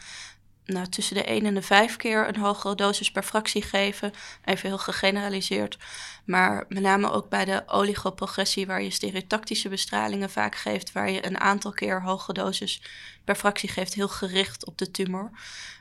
nou, 0.65 0.87
tussen 0.89 1.15
de 1.15 1.25
1 1.25 1.47
en 1.47 1.55
de 1.55 1.63
5 1.63 1.97
keer 1.97 2.29
een 2.29 2.37
hogere 2.37 2.75
dosis 2.75 3.11
per 3.11 3.23
fractie 3.23 3.63
geven. 3.63 4.13
Even 4.45 4.69
heel 4.69 4.79
gegeneraliseerd. 4.79 5.79
Maar 6.25 6.65
met 6.69 6.83
name 6.83 7.11
ook 7.11 7.29
bij 7.29 7.45
de 7.45 7.63
oligoprogressie, 7.67 8.67
waar 8.67 8.83
je 8.83 8.91
stereotactische 8.91 9.69
bestralingen 9.69 10.31
vaak 10.31 10.57
geeft, 10.57 10.93
waar 10.93 11.11
je 11.11 11.27
een 11.27 11.41
aantal 11.41 11.73
keer 11.73 12.03
hoge 12.03 12.33
dosis 12.33 12.83
per 13.25 13.35
fractie 13.35 13.69
geeft, 13.69 13.95
heel 13.95 14.09
gericht 14.09 14.67
op 14.67 14.79
de 14.79 14.91
tumor. 14.91 15.31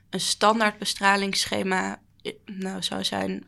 Een 0.09 0.19
standaard 0.19 0.77
bestralingsschema 0.77 1.99
nou, 2.45 2.83
zou 2.83 3.03
zijn 3.03 3.47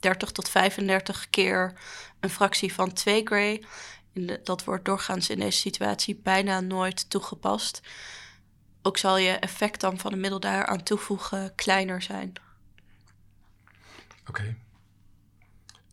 30 0.00 0.30
tot 0.30 0.48
35 0.48 1.30
keer 1.30 1.74
een 2.20 2.30
fractie 2.30 2.74
van 2.74 2.92
2 2.92 3.20
gray. 3.24 3.64
Dat 4.42 4.64
wordt 4.64 4.84
doorgaans 4.84 5.30
in 5.30 5.38
deze 5.38 5.58
situatie 5.58 6.20
bijna 6.22 6.60
nooit 6.60 7.10
toegepast 7.10 7.80
ook 8.82 8.98
zal 8.98 9.18
je 9.18 9.30
effect 9.30 9.80
dan 9.80 9.98
van 9.98 10.12
een 10.12 10.20
middel 10.20 10.40
daar 10.40 10.66
aan 10.66 10.82
toevoegen 10.82 11.54
kleiner 11.54 12.02
zijn. 12.02 12.32
Oké. 14.26 14.56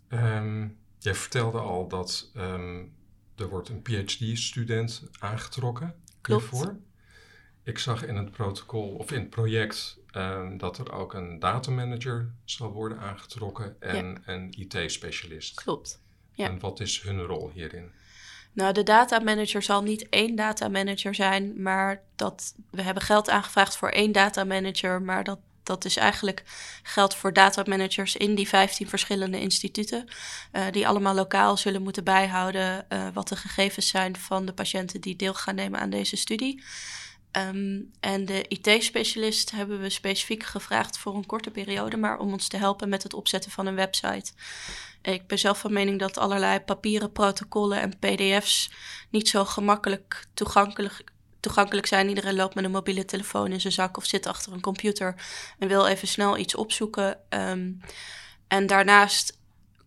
Okay. 0.09 0.37
Um, 0.37 0.77
jij 0.99 1.15
vertelde 1.15 1.59
al 1.59 1.87
dat 1.87 2.31
um, 2.35 2.95
er 3.35 3.49
wordt 3.49 3.69
een 3.69 3.81
PhD-student 3.81 5.03
aangetrokken 5.19 5.95
Klopt. 6.21 6.49
hiervoor. 6.49 6.75
Ik 7.63 7.79
zag 7.79 8.05
in 8.05 8.15
het 8.15 8.31
protocol 8.31 8.89
of 8.89 9.11
in 9.11 9.19
het 9.19 9.29
project 9.29 9.97
um, 10.11 10.57
dat 10.57 10.77
er 10.77 10.91
ook 10.91 11.13
een 11.13 11.39
datamanager 11.39 12.31
zal 12.45 12.71
worden 12.71 12.99
aangetrokken 12.99 13.81
en 13.81 14.05
ja. 14.05 14.33
een 14.33 14.53
IT-specialist. 14.57 15.55
Klopt. 15.55 16.01
Ja. 16.31 16.49
En 16.49 16.59
wat 16.59 16.79
is 16.79 17.01
hun 17.01 17.21
rol 17.21 17.49
hierin? 17.49 17.91
Nou, 18.57 18.73
de 18.73 18.83
datamanager 18.83 19.61
zal 19.61 19.81
niet 19.81 20.09
één 20.09 20.35
datamanager 20.35 21.15
zijn, 21.15 21.61
maar 21.61 22.01
dat 22.15 22.53
we 22.71 22.81
hebben 22.81 23.03
geld 23.03 23.29
aangevraagd 23.29 23.77
voor 23.77 23.89
één 23.89 24.11
datamanager, 24.11 25.01
maar 25.01 25.23
dat, 25.23 25.39
dat 25.63 25.85
is 25.85 25.97
eigenlijk 25.97 26.43
geld 26.83 27.15
voor 27.15 27.33
datamanagers 27.33 28.15
in 28.15 28.35
die 28.35 28.47
15 28.47 28.89
verschillende 28.89 29.39
instituten, 29.39 30.07
uh, 30.51 30.65
die 30.71 30.87
allemaal 30.87 31.15
lokaal 31.15 31.57
zullen 31.57 31.81
moeten 31.81 32.03
bijhouden 32.03 32.85
uh, 32.89 33.07
wat 33.13 33.27
de 33.27 33.35
gegevens 33.35 33.87
zijn 33.87 34.15
van 34.15 34.45
de 34.45 34.53
patiënten 34.53 35.01
die 35.01 35.15
deel 35.15 35.33
gaan 35.33 35.55
nemen 35.55 35.79
aan 35.79 35.89
deze 35.89 36.15
studie. 36.15 36.63
Um, 37.31 37.91
en 37.99 38.25
de 38.25 38.45
IT-specialist 38.47 39.51
hebben 39.51 39.81
we 39.81 39.89
specifiek 39.89 40.43
gevraagd 40.43 40.97
voor 40.97 41.15
een 41.15 41.25
korte 41.25 41.51
periode, 41.51 41.97
maar 41.97 42.19
om 42.19 42.31
ons 42.31 42.47
te 42.47 42.57
helpen 42.57 42.89
met 42.89 43.03
het 43.03 43.13
opzetten 43.13 43.51
van 43.51 43.65
een 43.65 43.75
website. 43.75 44.31
Ik 45.01 45.27
ben 45.27 45.39
zelf 45.39 45.59
van 45.59 45.73
mening 45.73 45.99
dat 45.99 46.17
allerlei 46.17 46.59
papieren 46.59 47.11
protocollen 47.11 47.81
en 47.81 47.99
PDF's 47.99 48.71
niet 49.09 49.29
zo 49.29 49.45
gemakkelijk 49.45 50.27
toegankelijk, 50.33 51.03
toegankelijk 51.39 51.87
zijn. 51.87 52.09
Iedereen 52.09 52.35
loopt 52.35 52.55
met 52.55 52.63
een 52.63 52.71
mobiele 52.71 53.05
telefoon 53.05 53.51
in 53.51 53.61
zijn 53.61 53.73
zak 53.73 53.97
of 53.97 54.05
zit 54.05 54.25
achter 54.25 54.53
een 54.53 54.61
computer 54.61 55.15
en 55.59 55.67
wil 55.67 55.85
even 55.85 56.07
snel 56.07 56.37
iets 56.37 56.55
opzoeken. 56.55 57.17
Um, 57.29 57.79
en 58.47 58.67
daarnaast 58.67 59.36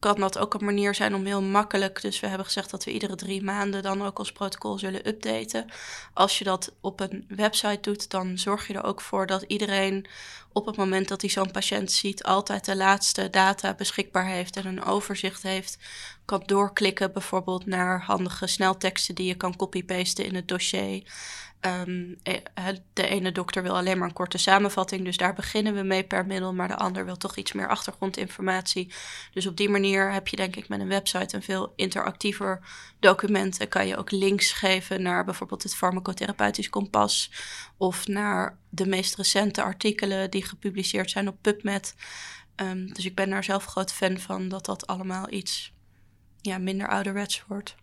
kan 0.00 0.20
dat 0.20 0.38
ook 0.38 0.54
een 0.54 0.64
manier 0.64 0.94
zijn 0.94 1.14
om 1.14 1.24
heel 1.24 1.42
makkelijk. 1.42 2.02
Dus 2.02 2.20
we 2.20 2.26
hebben 2.26 2.46
gezegd 2.46 2.70
dat 2.70 2.84
we 2.84 2.92
iedere 2.92 3.14
drie 3.14 3.42
maanden 3.42 3.82
dan 3.82 4.02
ook 4.02 4.18
ons 4.18 4.32
protocol 4.32 4.78
zullen 4.78 5.08
updaten. 5.08 5.66
Als 6.14 6.38
je 6.38 6.44
dat 6.44 6.72
op 6.80 7.00
een 7.00 7.24
website 7.28 7.80
doet, 7.80 8.10
dan 8.10 8.38
zorg 8.38 8.66
je 8.66 8.74
er 8.74 8.84
ook 8.84 9.00
voor 9.00 9.26
dat 9.26 9.42
iedereen 9.42 10.06
op 10.52 10.66
het 10.66 10.76
moment 10.76 11.08
dat 11.08 11.20
hij 11.20 11.30
zo'n 11.30 11.50
patiënt 11.50 11.92
ziet, 11.92 12.22
altijd 12.24 12.64
de 12.64 12.76
laatste 12.76 13.30
data 13.30 13.74
beschikbaar 13.74 14.26
heeft 14.26 14.56
en 14.56 14.66
een 14.66 14.84
overzicht 14.84 15.42
heeft. 15.42 15.78
Kan 16.24 16.42
doorklikken 16.46 17.12
bijvoorbeeld 17.12 17.66
naar 17.66 18.02
handige 18.02 18.46
snelteksten 18.46 19.14
die 19.14 19.26
je 19.26 19.34
kan 19.34 19.56
copy-pasten 19.56 20.24
in 20.24 20.34
het 20.34 20.48
dossier. 20.48 21.02
Um, 21.66 22.18
de 22.92 23.06
ene 23.06 23.32
dokter 23.32 23.62
wil 23.62 23.76
alleen 23.76 23.98
maar 23.98 24.08
een 24.08 24.14
korte 24.14 24.38
samenvatting, 24.38 25.04
dus 25.04 25.16
daar 25.16 25.34
beginnen 25.34 25.74
we 25.74 25.82
mee 25.82 26.04
per 26.04 26.26
middel, 26.26 26.54
maar 26.54 26.68
de 26.68 26.76
ander 26.76 27.04
wil 27.04 27.16
toch 27.16 27.36
iets 27.36 27.52
meer 27.52 27.68
achtergrondinformatie. 27.68 28.92
Dus 29.32 29.46
op 29.46 29.56
die 29.56 29.68
manier 29.68 30.12
heb 30.12 30.28
je 30.28 30.36
denk 30.36 30.56
ik 30.56 30.68
met 30.68 30.80
een 30.80 30.88
website 30.88 31.36
een 31.36 31.42
veel 31.42 31.72
interactiever 31.76 32.60
document. 32.98 33.58
En 33.58 33.68
kan 33.68 33.86
je 33.86 33.96
ook 33.96 34.10
links 34.10 34.52
geven 34.52 35.02
naar 35.02 35.24
bijvoorbeeld 35.24 35.62
het 35.62 35.76
farmacotherapeutisch 35.76 36.70
kompas 36.70 37.30
of 37.76 38.06
naar 38.06 38.58
de 38.68 38.86
meest 38.86 39.16
recente 39.16 39.62
artikelen 39.62 40.30
die 40.30 40.44
gepubliceerd 40.44 41.10
zijn 41.10 41.28
op 41.28 41.36
PubMed. 41.40 41.94
Um, 42.56 42.92
dus 42.92 43.04
ik 43.04 43.14
ben 43.14 43.30
daar 43.30 43.44
zelf 43.44 43.64
groot 43.64 43.92
fan 43.92 44.18
van 44.18 44.48
dat 44.48 44.64
dat 44.64 44.86
allemaal 44.86 45.32
iets 45.32 45.72
ja, 46.40 46.58
minder 46.58 46.88
ouderwets 46.88 47.44
wordt. 47.46 47.74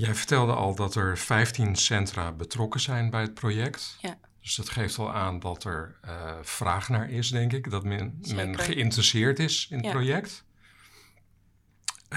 Jij 0.00 0.14
vertelde 0.14 0.52
al 0.52 0.74
dat 0.74 0.94
er 0.94 1.18
15 1.18 1.76
centra 1.76 2.32
betrokken 2.32 2.80
zijn 2.80 3.10
bij 3.10 3.20
het 3.20 3.34
project. 3.34 3.96
Ja. 4.00 4.18
Dus 4.40 4.54
dat 4.54 4.68
geeft 4.68 4.98
al 4.98 5.12
aan 5.12 5.38
dat 5.38 5.64
er 5.64 5.98
uh, 6.04 6.32
vraag 6.42 6.88
naar 6.88 7.10
is, 7.10 7.30
denk 7.30 7.52
ik. 7.52 7.70
Dat 7.70 7.84
men, 7.84 8.20
men 8.34 8.58
geïnteresseerd 8.58 9.38
is 9.38 9.66
in 9.70 9.76
het 9.76 9.86
Ja. 9.86 9.90
project. 9.92 10.44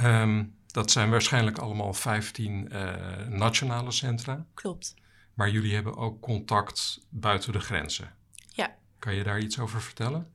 Um, 0.03 0.55
dat 0.67 0.91
zijn 0.91 1.09
waarschijnlijk 1.09 1.57
allemaal 1.57 1.93
15 1.93 2.69
uh, 2.71 3.27
nationale 3.27 3.91
centra. 3.91 4.45
Klopt. 4.53 4.93
Maar 5.33 5.49
jullie 5.49 5.73
hebben 5.73 5.95
ook 5.97 6.21
contact 6.21 6.99
buiten 7.09 7.51
de 7.51 7.59
grenzen. 7.59 8.15
Ja. 8.47 8.75
Kan 8.99 9.15
je 9.15 9.23
daar 9.23 9.39
iets 9.39 9.59
over 9.59 9.81
vertellen? 9.81 10.33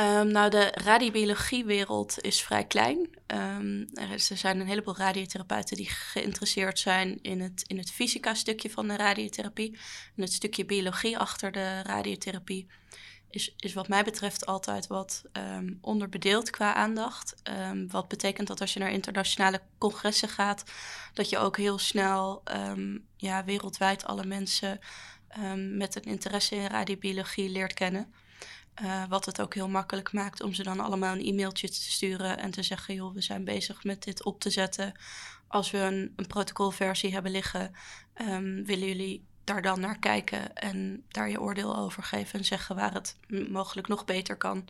Um, 0.00 0.28
nou, 0.28 0.50
de 0.50 0.70
radiobiologiewereld 0.74 2.20
is 2.20 2.42
vrij 2.42 2.64
klein. 2.64 2.98
Um, 3.26 3.88
er, 3.94 4.10
er, 4.10 4.20
zijn 4.20 4.60
een 4.60 4.66
heleboel 4.66 4.96
radiotherapeuten 4.96 5.76
die 5.76 5.88
geïnteresseerd 5.90 6.78
zijn 6.78 7.18
in 7.22 7.40
het, 7.40 7.62
in 7.66 7.78
het 7.78 7.90
fysica-stukje 7.90 8.70
van 8.70 8.88
de 8.88 8.96
radiotherapie. 8.96 9.78
En 10.16 10.22
het 10.22 10.32
stukje 10.32 10.64
biologie 10.64 11.18
achter 11.18 11.52
de 11.52 11.82
radiotherapie. 11.82 12.66
is, 13.30 13.54
is 13.56 13.72
wat 13.72 13.88
mij 13.88 14.04
betreft 14.04 14.46
altijd 14.46 14.86
wat 14.86 15.22
um, 15.32 15.78
onderbedeeld 15.80 16.50
qua 16.50 16.74
aandacht. 16.74 17.34
Wat 17.88 18.08
betekent 18.08 18.48
dat 18.48 18.60
als 18.60 18.72
je 18.72 18.80
naar 18.80 18.92
internationale 18.92 19.60
congressen 19.78 20.28
gaat, 20.28 20.64
dat 21.14 21.28
je 21.28 21.38
ook 21.38 21.56
heel 21.56 21.78
snel 21.78 22.42
ja, 23.16 23.44
wereldwijd 23.44 24.04
alle 24.04 24.24
mensen 24.24 24.80
met 25.76 25.96
een 25.96 26.02
interesse 26.02 26.54
in 26.54 26.66
radiobiologie 26.66 27.48
leert 27.48 27.74
kennen. 27.74 28.12
Uh, 28.82 29.04
wat 29.08 29.24
het 29.24 29.40
ook 29.40 29.54
heel 29.54 29.68
makkelijk 29.68 30.12
maakt 30.12 30.42
om 30.42 30.52
ze 30.52 30.62
dan 30.62 30.80
allemaal 30.80 31.14
een 31.14 31.26
e-mailtje 31.26 31.68
te 31.68 31.90
sturen 31.90 32.38
en 32.38 32.50
te 32.50 32.62
zeggen: 32.62 32.94
joh, 32.94 33.14
we 33.14 33.20
zijn 33.20 33.44
bezig 33.44 33.84
met 33.84 34.02
dit 34.02 34.24
op 34.24 34.40
te 34.40 34.50
zetten. 34.50 34.92
Als 35.46 35.70
we 35.70 35.78
een, 35.78 36.12
een 36.16 36.26
protocolversie 36.26 37.12
hebben 37.12 37.30
liggen, 37.30 37.74
willen 38.64 38.86
jullie 38.88 39.24
daar 39.44 39.62
dan 39.62 39.80
naar 39.80 39.98
kijken 39.98 40.54
en 40.54 41.04
daar 41.08 41.30
je 41.30 41.40
oordeel 41.40 41.76
over 41.76 42.02
geven 42.02 42.38
en 42.38 42.44
zeggen 42.44 42.76
waar 42.76 42.92
het 42.92 43.16
mogelijk 43.50 43.88
nog 43.88 44.04
beter 44.04 44.36
kan. 44.36 44.68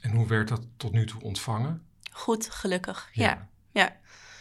En 0.00 0.10
hoe 0.10 0.26
werd 0.26 0.48
dat 0.48 0.62
tot 0.76 0.92
nu 0.92 1.06
toe 1.06 1.22
ontvangen? 1.22 1.86
Goed, 2.12 2.50
gelukkig. 2.50 3.08
Ja. 3.12 3.48
ja. 3.72 3.96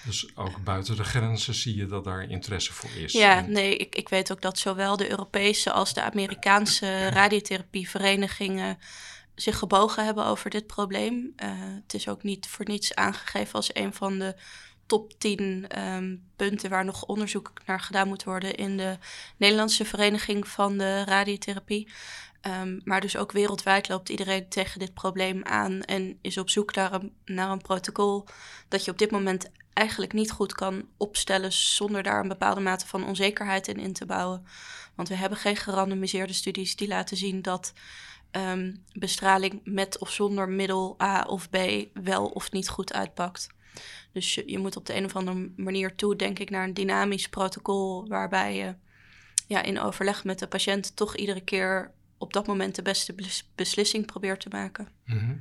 Dus 0.09 0.35
ook 0.35 0.63
buiten 0.63 0.95
de 0.95 1.03
grenzen 1.03 1.53
zie 1.53 1.75
je 1.75 1.85
dat 1.85 2.03
daar 2.03 2.29
interesse 2.29 2.73
voor 2.73 2.89
is. 2.89 3.11
Ja, 3.11 3.41
nee, 3.41 3.75
ik, 3.75 3.95
ik 3.95 4.09
weet 4.09 4.31
ook 4.31 4.41
dat 4.41 4.57
zowel 4.57 4.97
de 4.97 5.09
Europese 5.09 5.71
als 5.71 5.93
de 5.93 6.01
Amerikaanse 6.01 7.09
radiotherapieverenigingen 7.09 8.77
zich 9.35 9.57
gebogen 9.57 10.05
hebben 10.05 10.25
over 10.25 10.49
dit 10.49 10.67
probleem. 10.67 11.33
Uh, 11.43 11.49
het 11.81 11.93
is 11.93 12.07
ook 12.07 12.23
niet 12.23 12.47
voor 12.47 12.65
niets 12.65 12.95
aangegeven 12.95 13.53
als 13.53 13.69
een 13.73 13.93
van 13.93 14.19
de 14.19 14.35
top 14.85 15.19
10 15.19 15.67
ehm, 15.67 16.15
punten 16.35 16.69
waar 16.69 16.85
nog 16.85 17.05
onderzoek 17.05 17.53
naar 17.65 17.79
gedaan 17.79 18.07
moet 18.07 18.23
worden 18.23 18.55
in 18.55 18.77
de 18.77 18.97
Nederlandse 19.37 19.85
Vereniging 19.85 20.47
van 20.47 20.77
de 20.77 21.03
Radiotherapie. 21.03 21.87
Um, 22.61 22.81
maar 22.83 23.01
dus 23.01 23.17
ook 23.17 23.31
wereldwijd 23.31 23.89
loopt 23.89 24.09
iedereen 24.09 24.49
tegen 24.49 24.79
dit 24.79 24.93
probleem 24.93 25.43
aan 25.43 25.81
en 25.81 26.17
is 26.21 26.37
op 26.37 26.49
zoek 26.49 26.75
naar 26.75 26.93
een, 26.93 27.13
naar 27.25 27.49
een 27.49 27.61
protocol 27.61 28.25
dat 28.67 28.85
je 28.85 28.91
op 28.91 28.97
dit 28.97 29.11
moment 29.11 29.49
eigenlijk 29.73 30.13
niet 30.13 30.31
goed 30.31 30.53
kan 30.53 30.87
opstellen 30.97 31.53
zonder 31.53 32.03
daar 32.03 32.19
een 32.19 32.27
bepaalde 32.27 32.61
mate 32.61 32.87
van 32.87 33.05
onzekerheid 33.05 33.67
in 33.67 33.79
in 33.79 33.93
te 33.93 34.05
bouwen. 34.05 34.45
Want 34.95 35.07
we 35.07 35.15
hebben 35.15 35.37
geen 35.37 35.55
gerandomiseerde 35.55 36.33
studies 36.33 36.75
die 36.75 36.87
laten 36.87 37.17
zien 37.17 37.41
dat 37.41 37.73
um, 38.31 38.83
bestraling 38.93 39.61
met 39.63 39.97
of 39.97 40.11
zonder 40.11 40.49
middel 40.49 41.01
A 41.01 41.23
of 41.23 41.49
B 41.49 41.57
wel 41.93 42.25
of 42.25 42.51
niet 42.51 42.69
goed 42.69 42.93
uitpakt. 42.93 43.49
Dus 44.11 44.35
je, 44.35 44.43
je, 44.45 44.57
moet 44.57 44.75
op 44.75 44.85
de 44.85 44.95
een 44.95 45.05
of 45.05 45.15
andere 45.15 45.51
manier 45.55 45.95
toe, 45.95 46.15
denk 46.15 46.39
ik, 46.39 46.49
naar 46.49 46.63
een 46.63 46.73
dynamisch 46.73 47.29
protocol 47.29 48.07
waarbij 48.07 48.55
je 48.55 48.75
ja, 49.47 49.61
in 49.61 49.79
overleg 49.79 50.23
met 50.23 50.39
de 50.39 50.47
patiënt 50.47 50.95
toch 50.95 51.15
iedere 51.15 51.41
keer 51.41 51.91
op 52.17 52.33
dat 52.33 52.47
moment 52.47 52.75
de 52.75 52.81
beste 52.81 53.15
beslissing 53.55 54.05
probeert 54.05 54.39
te 54.39 54.49
maken. 54.49 54.87
Mhm. 55.05 55.35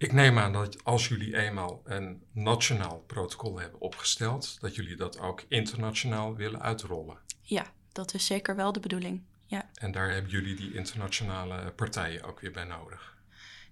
Ik 0.00 0.12
neem 0.12 0.38
aan 0.38 0.52
dat 0.52 0.84
als 0.84 1.08
jullie 1.08 1.36
eenmaal 1.36 1.80
een 1.84 2.22
nationaal 2.32 3.04
protocol 3.06 3.58
hebben 3.58 3.80
opgesteld, 3.80 4.60
dat 4.60 4.74
jullie 4.74 4.96
dat 4.96 5.18
ook 5.18 5.44
internationaal 5.48 6.36
willen 6.36 6.62
uitrollen. 6.62 7.18
Ja, 7.42 7.66
dat 7.92 8.14
is 8.14 8.26
zeker 8.26 8.56
wel 8.56 8.72
de 8.72 8.80
bedoeling. 8.80 9.22
Ja. 9.46 9.70
En 9.74 9.92
daar 9.92 10.10
hebben 10.10 10.30
jullie 10.30 10.56
die 10.56 10.74
internationale 10.74 11.72
partijen 11.72 12.22
ook 12.22 12.40
weer 12.40 12.52
bij 12.52 12.64
nodig. 12.64 13.16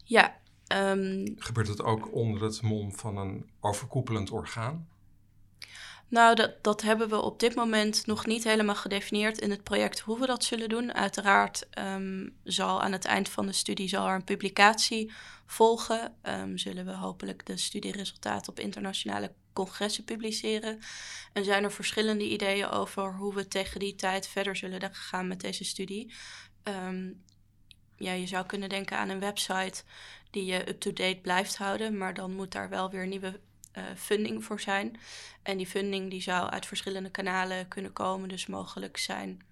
Ja, 0.04 0.40
Um, 0.74 1.34
Gebeurt 1.38 1.68
het 1.68 1.82
ook 1.82 2.14
onder 2.14 2.42
het 2.42 2.62
mom 2.62 2.92
van 2.92 3.16
een 3.16 3.50
overkoepelend 3.60 4.30
orgaan? 4.30 4.88
Nou, 6.08 6.34
dat, 6.34 6.64
dat 6.64 6.82
hebben 6.82 7.08
we 7.08 7.20
op 7.20 7.40
dit 7.40 7.54
moment 7.54 8.06
nog 8.06 8.26
niet 8.26 8.44
helemaal 8.44 8.74
gedefinieerd 8.74 9.38
in 9.38 9.50
het 9.50 9.62
project 9.62 10.00
hoe 10.00 10.20
we 10.20 10.26
dat 10.26 10.44
zullen 10.44 10.68
doen. 10.68 10.94
Uiteraard 10.94 11.68
um, 11.78 12.36
zal 12.44 12.82
aan 12.82 12.92
het 12.92 13.04
eind 13.04 13.28
van 13.28 13.46
de 13.46 13.52
studie 13.52 13.88
zal 13.88 14.06
er 14.06 14.14
een 14.14 14.24
publicatie 14.24 15.12
volgen. 15.46 16.14
Um, 16.22 16.58
zullen 16.58 16.84
we 16.84 16.92
hopelijk 16.92 17.46
de 17.46 17.56
studieresultaten 17.56 18.50
op 18.52 18.60
internationale 18.60 19.32
congressen 19.52 20.04
publiceren. 20.04 20.78
En 21.32 21.44
zijn 21.44 21.64
er 21.64 21.72
verschillende 21.72 22.28
ideeën 22.28 22.68
over 22.68 23.14
hoe 23.14 23.34
we 23.34 23.48
tegen 23.48 23.80
die 23.80 23.94
tijd 23.94 24.28
verder 24.28 24.56
zullen 24.56 24.94
gaan 24.94 25.28
met 25.28 25.40
deze 25.40 25.64
studie. 25.64 26.14
Um, 26.64 27.24
ja, 27.96 28.12
je 28.12 28.26
zou 28.26 28.46
kunnen 28.46 28.68
denken 28.68 28.98
aan 28.98 29.08
een 29.08 29.20
website 29.20 29.82
die 30.30 30.44
je 30.44 30.68
up-to-date 30.68 31.18
blijft 31.22 31.56
houden, 31.56 31.96
maar 31.96 32.14
dan 32.14 32.34
moet 32.34 32.52
daar 32.52 32.68
wel 32.68 32.90
weer 32.90 33.06
nieuwe 33.06 33.40
uh, 33.78 33.84
funding 33.96 34.44
voor 34.44 34.60
zijn. 34.60 35.00
En 35.42 35.56
die 35.56 35.66
funding 35.66 36.10
die 36.10 36.22
zou 36.22 36.50
uit 36.50 36.66
verschillende 36.66 37.10
kanalen 37.10 37.68
kunnen 37.68 37.92
komen, 37.92 38.28
dus 38.28 38.46
mogelijk 38.46 38.96
zijn 38.96 39.42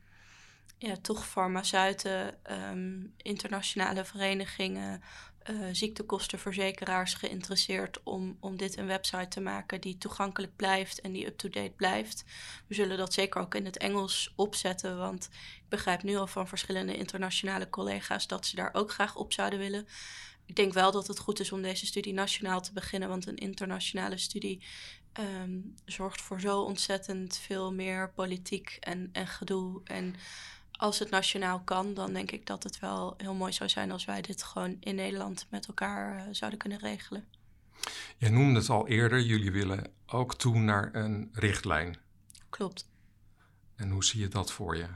ja, 0.78 0.96
toch 1.02 1.26
farmaceuten, 1.26 2.38
um, 2.70 3.14
internationale 3.16 4.04
verenigingen, 4.04 5.02
uh, 5.50 5.66
ziektekostenverzekeraars 5.72 7.14
geïnteresseerd 7.14 8.02
om, 8.02 8.36
om 8.40 8.56
dit 8.56 8.76
een 8.76 8.86
website 8.86 9.28
te 9.28 9.40
maken 9.40 9.80
die 9.80 9.98
toegankelijk 9.98 10.56
blijft 10.56 11.00
en 11.00 11.12
die 11.12 11.26
up-to-date 11.26 11.72
blijft. 11.76 12.24
We 12.66 12.74
zullen 12.74 12.96
dat 12.98 13.12
zeker 13.12 13.40
ook 13.40 13.54
in 13.54 13.64
het 13.64 13.78
Engels 13.78 14.32
opzetten, 14.36 14.98
want 14.98 15.28
ik 15.56 15.68
begrijp 15.68 16.02
nu 16.02 16.16
al 16.16 16.26
van 16.26 16.48
verschillende 16.48 16.96
internationale 16.96 17.68
collega's 17.68 18.26
dat 18.26 18.46
ze 18.46 18.56
daar 18.56 18.70
ook 18.74 18.92
graag 18.92 19.16
op 19.16 19.32
zouden 19.32 19.58
willen. 19.58 19.86
Ik 20.46 20.56
denk 20.56 20.72
wel 20.72 20.92
dat 20.92 21.06
het 21.06 21.18
goed 21.18 21.40
is 21.40 21.52
om 21.52 21.62
deze 21.62 21.86
studie 21.86 22.12
nationaal 22.12 22.60
te 22.60 22.72
beginnen, 22.72 23.08
want 23.08 23.26
een 23.26 23.36
internationale 23.36 24.18
studie 24.18 24.62
um, 25.20 25.74
zorgt 25.84 26.20
voor 26.20 26.40
zo 26.40 26.60
ontzettend 26.60 27.36
veel 27.36 27.72
meer 27.72 28.10
politiek 28.10 28.76
en, 28.80 29.08
en 29.12 29.26
gedoe. 29.26 29.80
En 29.84 30.14
als 30.72 30.98
het 30.98 31.10
nationaal 31.10 31.60
kan, 31.60 31.94
dan 31.94 32.12
denk 32.12 32.30
ik 32.30 32.46
dat 32.46 32.62
het 32.62 32.78
wel 32.78 33.14
heel 33.16 33.34
mooi 33.34 33.52
zou 33.52 33.68
zijn 33.68 33.90
als 33.90 34.04
wij 34.04 34.20
dit 34.20 34.42
gewoon 34.42 34.76
in 34.80 34.94
Nederland 34.94 35.46
met 35.50 35.66
elkaar 35.66 36.16
uh, 36.16 36.22
zouden 36.30 36.58
kunnen 36.58 36.78
regelen. 36.78 37.24
Je 38.16 38.28
noemde 38.28 38.58
het 38.58 38.68
al 38.68 38.88
eerder, 38.88 39.20
jullie 39.20 39.52
willen 39.52 39.92
ook 40.06 40.34
toe 40.34 40.58
naar 40.58 40.94
een 40.94 41.30
richtlijn. 41.32 41.96
Klopt. 42.50 42.88
En 43.76 43.90
hoe 43.90 44.04
zie 44.04 44.20
je 44.20 44.28
dat 44.28 44.52
voor 44.52 44.76
je? 44.76 44.86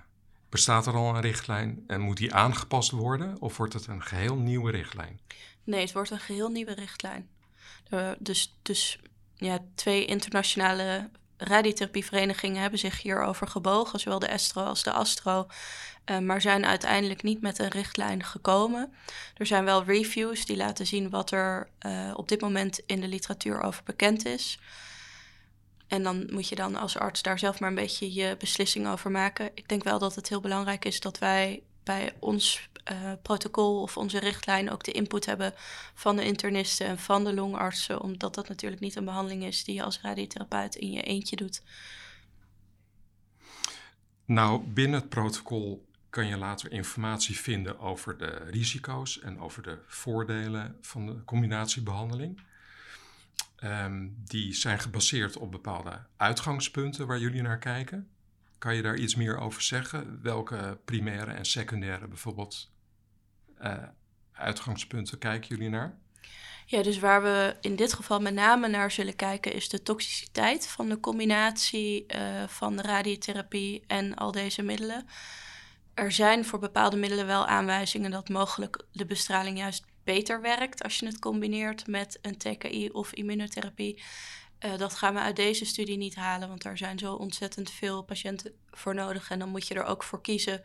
Bestaat 0.51 0.87
er 0.87 0.95
al 0.95 1.15
een 1.15 1.21
richtlijn 1.21 1.85
en 1.87 2.01
moet 2.01 2.17
die 2.17 2.35
aangepast 2.35 2.91
worden 2.91 3.37
of 3.41 3.57
wordt 3.57 3.73
het 3.73 3.87
een 3.87 4.03
geheel 4.03 4.37
nieuwe 4.37 4.71
richtlijn? 4.71 5.21
Nee, 5.65 5.81
het 5.81 5.93
wordt 5.93 6.11
een 6.11 6.21
geheel 6.21 6.49
nieuwe 6.49 6.75
richtlijn. 6.75 7.29
dus, 8.19 8.57
dus 8.63 8.99
ja, 9.35 9.59
twee 9.75 10.05
internationale 10.05 11.11
radiotherapieverenigingen 11.37 12.61
hebben 12.61 12.79
zich 12.79 13.03
hierover 13.03 13.47
gebogen, 13.47 14.01
zowel 14.01 14.19
de 14.19 14.27
Estro 14.27 14.63
als 14.63 14.83
de 14.83 14.93
Astro, 14.93 15.47
uh, 16.11 16.19
maar 16.19 16.41
zijn 16.41 16.67
uiteindelijk 16.67 17.23
niet 17.23 17.41
met 17.41 17.59
een 17.59 17.69
richtlijn 17.69 18.25
gekomen. 18.25 18.93
Er 19.35 19.47
zijn 19.47 19.65
wel 19.65 19.85
reviews 19.85 20.47
die 20.47 20.57
laten 20.57 20.87
zien 20.87 21.11
wat 21.11 21.31
er 21.31 21.69
uh, 21.87 22.13
op 22.15 22.29
dit 22.29 22.41
moment 22.41 22.81
in 22.87 23.01
de 23.01 23.09
literatuur 23.09 23.63
over 23.63 23.83
bekend 23.85 24.27
is. 24.27 24.59
En 25.91 26.03
dan 26.03 26.27
moet 26.33 26.49
je 26.49 26.55
dan 26.55 26.77
als 26.77 26.99
arts 26.99 27.23
daar 27.23 27.39
zelf 27.39 27.61
maar 27.61 27.69
een 27.69 27.75
beetje 27.75 28.13
je 28.13 28.37
beslissing 28.39 28.89
over 28.89 29.11
maken. 29.11 29.51
Ik 29.55 29.69
denk 29.69 29.85
wel 29.85 29.99
dat 29.99 30.15
het 30.15 30.29
heel 30.29 30.41
belangrijk 30.41 30.85
is 30.85 31.01
dat 31.01 31.19
wij 31.19 31.63
bij 31.83 32.13
ons 32.19 32.69
uh, 32.93 33.13
protocol 33.23 33.83
of 33.83 33.97
onze 33.97 34.19
richtlijn 34.19 34.71
ook 34.71 34.85
de 34.85 34.93
input 34.93 35.27
hebben 35.27 35.53
van 35.95 36.17
de 36.17 36.25
internisten 36.25 36.87
en 36.87 36.99
van 36.99 37.25
de 37.25 37.35
longartsen, 37.35 38.01
omdat 38.01 38.35
dat 38.35 38.49
natuurlijk 38.49 38.81
niet 38.81 38.97
een 38.97 39.05
behandeling 39.05 39.45
is 39.45 39.65
die 39.65 39.75
je 39.75 39.83
als 39.83 40.01
radiotherapeut 40.01 40.75
in 40.75 40.91
je 40.91 41.03
eentje 41.03 41.37
doet. 41.37 41.63
Nou, 44.25 44.63
binnen 44.67 45.01
het 45.01 45.09
protocol 45.09 45.89
kan 46.11 46.27
je 46.27 46.37
later 46.37 46.73
informatie 46.73 47.39
vinden 47.39 47.79
over 47.79 48.19
de 48.19 48.45
risico's 48.51 49.21
en 49.21 49.41
over 49.41 49.63
de 49.63 49.79
voordelen 49.87 50.77
van 50.81 51.07
de 51.07 51.25
combinatiebehandeling. 51.25 52.41
Um, 53.65 54.17
die 54.25 54.55
zijn 54.55 54.79
gebaseerd 54.79 55.37
op 55.37 55.51
bepaalde 55.51 56.07
uitgangspunten 56.17 57.07
waar 57.07 57.19
jullie 57.19 57.43
naar 57.43 57.59
kijken. 57.59 58.09
Kan 58.59 58.75
je 58.75 58.83
daar 58.83 58.97
iets 58.97 59.15
meer 59.15 59.39
over 59.39 59.63
zeggen? 59.63 60.23
Welke 60.23 60.79
primaire 60.85 61.31
en 61.31 61.45
secundaire 61.45 62.09
bijvoorbeeld 62.09 62.71
uh, 63.63 63.83
uitgangspunten 64.33 65.19
kijken 65.19 65.49
jullie 65.49 65.71
naar? 65.71 65.99
Ja, 66.67 66.83
dus 66.83 66.99
waar 66.99 67.23
we 67.23 67.57
in 67.61 67.77
dit 67.77 67.93
geval 67.93 68.21
met 68.21 68.35
name 68.35 68.69
naar 68.69 68.91
zullen 68.91 69.17
kijken 69.17 69.53
is 69.53 69.69
de 69.69 69.83
toxiciteit 69.83 70.69
van 70.69 70.89
de 70.89 71.01
combinatie 71.01 72.07
uh, 72.15 72.47
van 72.47 72.77
de 72.77 72.83
radiotherapie 72.83 73.85
en 73.87 74.15
al 74.15 74.33
deze 74.33 74.63
middelen. 74.63 75.07
Er 75.95 76.13
zijn 76.13 76.45
voor 76.45 76.59
bepaalde 76.59 76.97
middelen 76.97 77.27
wel 77.27 77.47
aanwijzingen 77.47 78.11
dat 78.11 78.29
mogelijk 78.29 78.85
de 78.93 79.07
bestraling 79.07 79.59
juist 79.59 79.85
beter 80.05 80.41
werkt 80.41 80.83
als 80.83 80.99
je 80.99 81.07
het 81.07 81.19
combineert 81.19 81.87
met 81.87 82.19
een 82.23 82.37
TKI 82.39 82.89
of 82.93 83.13
immunotherapie. 83.13 84.03
Uh, 84.65 84.79
dat 84.79 84.95
gaan 84.95 85.15
we 85.15 85.21
uit 85.21 85.37
deze 85.37 85.65
studie 85.65 85.97
niet 85.97 86.15
halen, 86.15 86.49
want 86.49 86.63
daar 86.63 86.79
zijn 86.79 86.99
zo 86.99 87.15
ontzettend 87.15 87.71
veel 87.71 88.03
patiënten 88.03 88.53
voor 88.71 88.95
nodig. 88.95 89.31
En 89.31 89.39
dan 89.39 89.49
moet 89.49 89.67
je 89.67 89.75
er 89.75 89.85
ook 89.85 90.03
voor 90.03 90.21
kiezen 90.21 90.63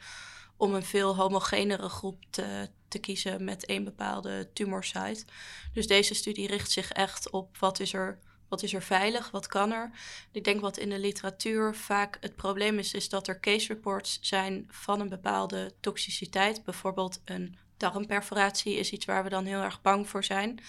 om 0.57 0.73
een 0.73 0.85
veel 0.85 1.15
homogenere 1.15 1.89
groep 1.89 2.23
te, 2.29 2.69
te 2.87 2.99
kiezen 2.99 3.43
met 3.43 3.65
één 3.65 3.83
bepaalde 3.83 4.49
tumorsite. 4.53 5.25
Dus 5.73 5.87
deze 5.87 6.13
studie 6.13 6.47
richt 6.47 6.71
zich 6.71 6.91
echt 6.91 7.29
op 7.29 7.57
wat 7.57 7.79
is 7.79 7.93
er 7.93 8.19
Wat 8.47 8.63
is 8.63 8.73
er 8.73 8.83
veilig? 8.83 9.31
Wat 9.31 9.47
kan 9.47 9.71
er? 9.71 9.91
Ik 10.31 10.43
denk 10.43 10.61
wat 10.61 10.77
in 10.77 10.89
de 10.89 10.99
literatuur 10.99 11.75
vaak 11.75 12.17
het 12.19 12.35
probleem 12.35 12.79
is, 12.79 12.93
is 12.93 13.09
dat 13.09 13.27
er 13.27 13.39
case 13.39 13.67
reports 13.67 14.17
zijn 14.21 14.67
van 14.69 14.99
een 14.99 15.09
bepaalde 15.09 15.73
toxiciteit. 15.79 16.63
Bijvoorbeeld 16.63 17.21
een 17.25 17.57
darmperforatie 17.77 18.75
is 18.75 18.91
iets 18.91 19.05
waar 19.05 19.23
we 19.23 19.29
dan 19.29 19.45
heel 19.45 19.61
erg 19.61 19.81
bang 19.81 20.09
voor 20.09 20.23
zijn. 20.23 20.59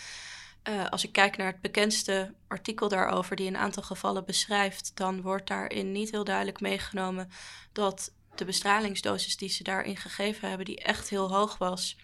Uh, 0.69 0.89
als 0.89 1.05
ik 1.05 1.13
kijk 1.13 1.37
naar 1.37 1.47
het 1.47 1.61
bekendste 1.61 2.35
artikel 2.49 2.89
daarover, 2.89 3.37
die 3.37 3.47
een 3.47 3.57
aantal 3.57 3.83
gevallen 3.83 4.25
beschrijft, 4.25 4.93
dan 4.95 5.23
wordt 5.23 5.47
daarin 5.47 5.93
niet 5.93 6.11
heel 6.11 6.25
duidelijk 6.25 6.61
meegenomen 6.61 7.31
dat 7.73 8.13
de 8.35 8.45
bestralingsdosis 8.45 9.37
die 9.37 9.49
ze 9.49 9.63
daarin 9.63 9.97
gegeven 9.97 10.49
hebben, 10.49 10.67
die 10.67 10.83
echt 10.83 11.09
heel 11.09 11.33
hoog 11.33 11.59
was, 11.59 11.97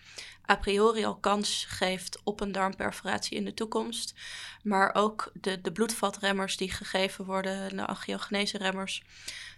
a 0.51 0.57
priori 0.57 1.05
al 1.05 1.17
kans 1.17 1.65
geeft 1.69 2.21
op 2.25 2.41
een 2.41 2.53
darmperforatie 2.53 3.37
in 3.37 3.45
de 3.45 3.55
toekomst. 3.55 4.15
Maar 4.63 4.95
ook 4.95 5.31
de, 5.35 5.61
de 5.61 5.73
bloedvatremmers 5.73 6.57
die 6.57 6.71
gegeven 6.71 7.25
worden, 7.25 7.77
de 7.77 7.87
angiogenese 7.87 8.59
remmers, 8.59 9.03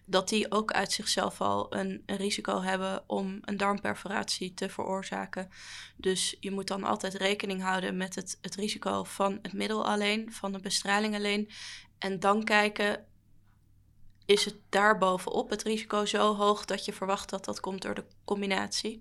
dat 0.05 0.29
die 0.29 0.51
ook 0.51 0.73
uit 0.73 0.93
zichzelf 0.93 1.41
al 1.41 1.75
een, 1.75 2.03
risico 2.07 2.63
hebben 2.63 3.05
om 3.07 3.39
een 3.41 3.57
darmperforatie 3.57 4.55
te 4.55 4.69
veroorzaken. 4.69 5.51
Dus 5.97 6.37
je 6.41 6.51
moet 6.51 6.67
dan 6.67 6.85
altijd 6.85 7.15
rekening 7.15 7.63
houden 7.63 7.97
met 7.97 8.15
het, 8.15 8.39
het 8.41 8.55
risico 8.55 9.05
van 9.05 9.39
het 9.43 9.53
middel 9.53 9.87
alleen, 9.87 10.33
van 10.33 10.53
de 10.53 10.61
bestraling 10.61 11.15
alleen. 11.15 11.51
En 11.99 12.21
dan 12.21 12.45
kijken, 12.45 13.05
is 14.27 14.45
het 14.45 14.57
daarbovenop 14.69 15.51
het 15.51 15.63
risico 15.63 16.05
zo 16.05 16.35
hoog 16.35 16.65
dat 16.65 16.85
je 16.85 16.93
verwacht 16.93 17.31
dat 17.31 17.45
dat 17.45 17.61
komt 17.61 17.83
door 17.83 17.95
de 17.95 18.05
combinatie. 18.25 19.01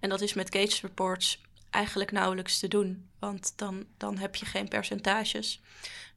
En 0.00 0.08
dat 0.08 0.20
is 0.20 0.34
met 0.34 0.50
case 0.50 0.86
reports 0.86 1.40
eigenlijk 1.70 2.12
nauwelijks 2.12 2.58
te 2.58 2.68
doen, 2.68 3.10
want 3.18 3.52
dan, 3.56 3.86
dan 3.96 4.18
heb 4.18 4.34
je 4.34 4.46
geen 4.46 4.68
percentages. 4.68 5.62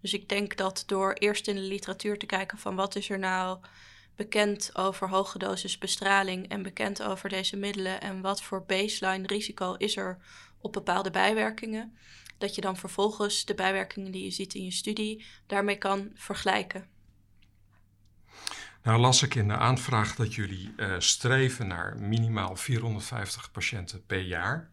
Dus 0.01 0.13
ik 0.13 0.29
denk 0.29 0.57
dat 0.57 0.83
door 0.85 1.13
eerst 1.13 1.47
in 1.47 1.55
de 1.55 1.61
literatuur 1.61 2.17
te 2.17 2.25
kijken 2.25 2.57
van 2.57 2.75
wat 2.75 2.95
is 2.95 3.09
er 3.09 3.19
nou 3.19 3.59
bekend 4.19 4.75
over 4.75 5.09
hoge 5.09 5.37
dosis 5.37 5.77
bestraling 5.77 6.49
en 6.49 6.63
bekend 6.63 7.03
over 7.03 7.29
deze 7.29 7.57
middelen 7.57 8.01
en 8.01 8.21
wat 8.21 8.41
voor 8.41 8.65
baseline 8.65 9.27
risico 9.27 9.73
is 9.73 9.97
er 9.97 10.17
op 10.61 10.73
bepaalde 10.73 11.11
bijwerkingen, 11.11 11.97
dat 12.37 12.55
je 12.55 12.61
dan 12.61 12.77
vervolgens 12.77 13.45
de 13.45 13.53
bijwerkingen 13.53 14.11
die 14.11 14.23
je 14.23 14.31
ziet 14.31 14.53
in 14.53 14.63
je 14.63 14.71
studie 14.71 15.25
daarmee 15.47 15.77
kan 15.77 16.11
vergelijken. 16.13 16.87
Nou 18.83 18.99
las 18.99 19.23
ik 19.23 19.35
in 19.35 19.47
de 19.47 19.57
aanvraag 19.57 20.15
dat 20.15 20.33
jullie 20.33 20.73
uh, 20.77 20.95
streven 20.97 21.67
naar 21.67 21.97
minimaal 21.99 22.55
450 22.55 23.51
patiënten 23.51 24.05
per 24.05 24.21
jaar 24.21 24.69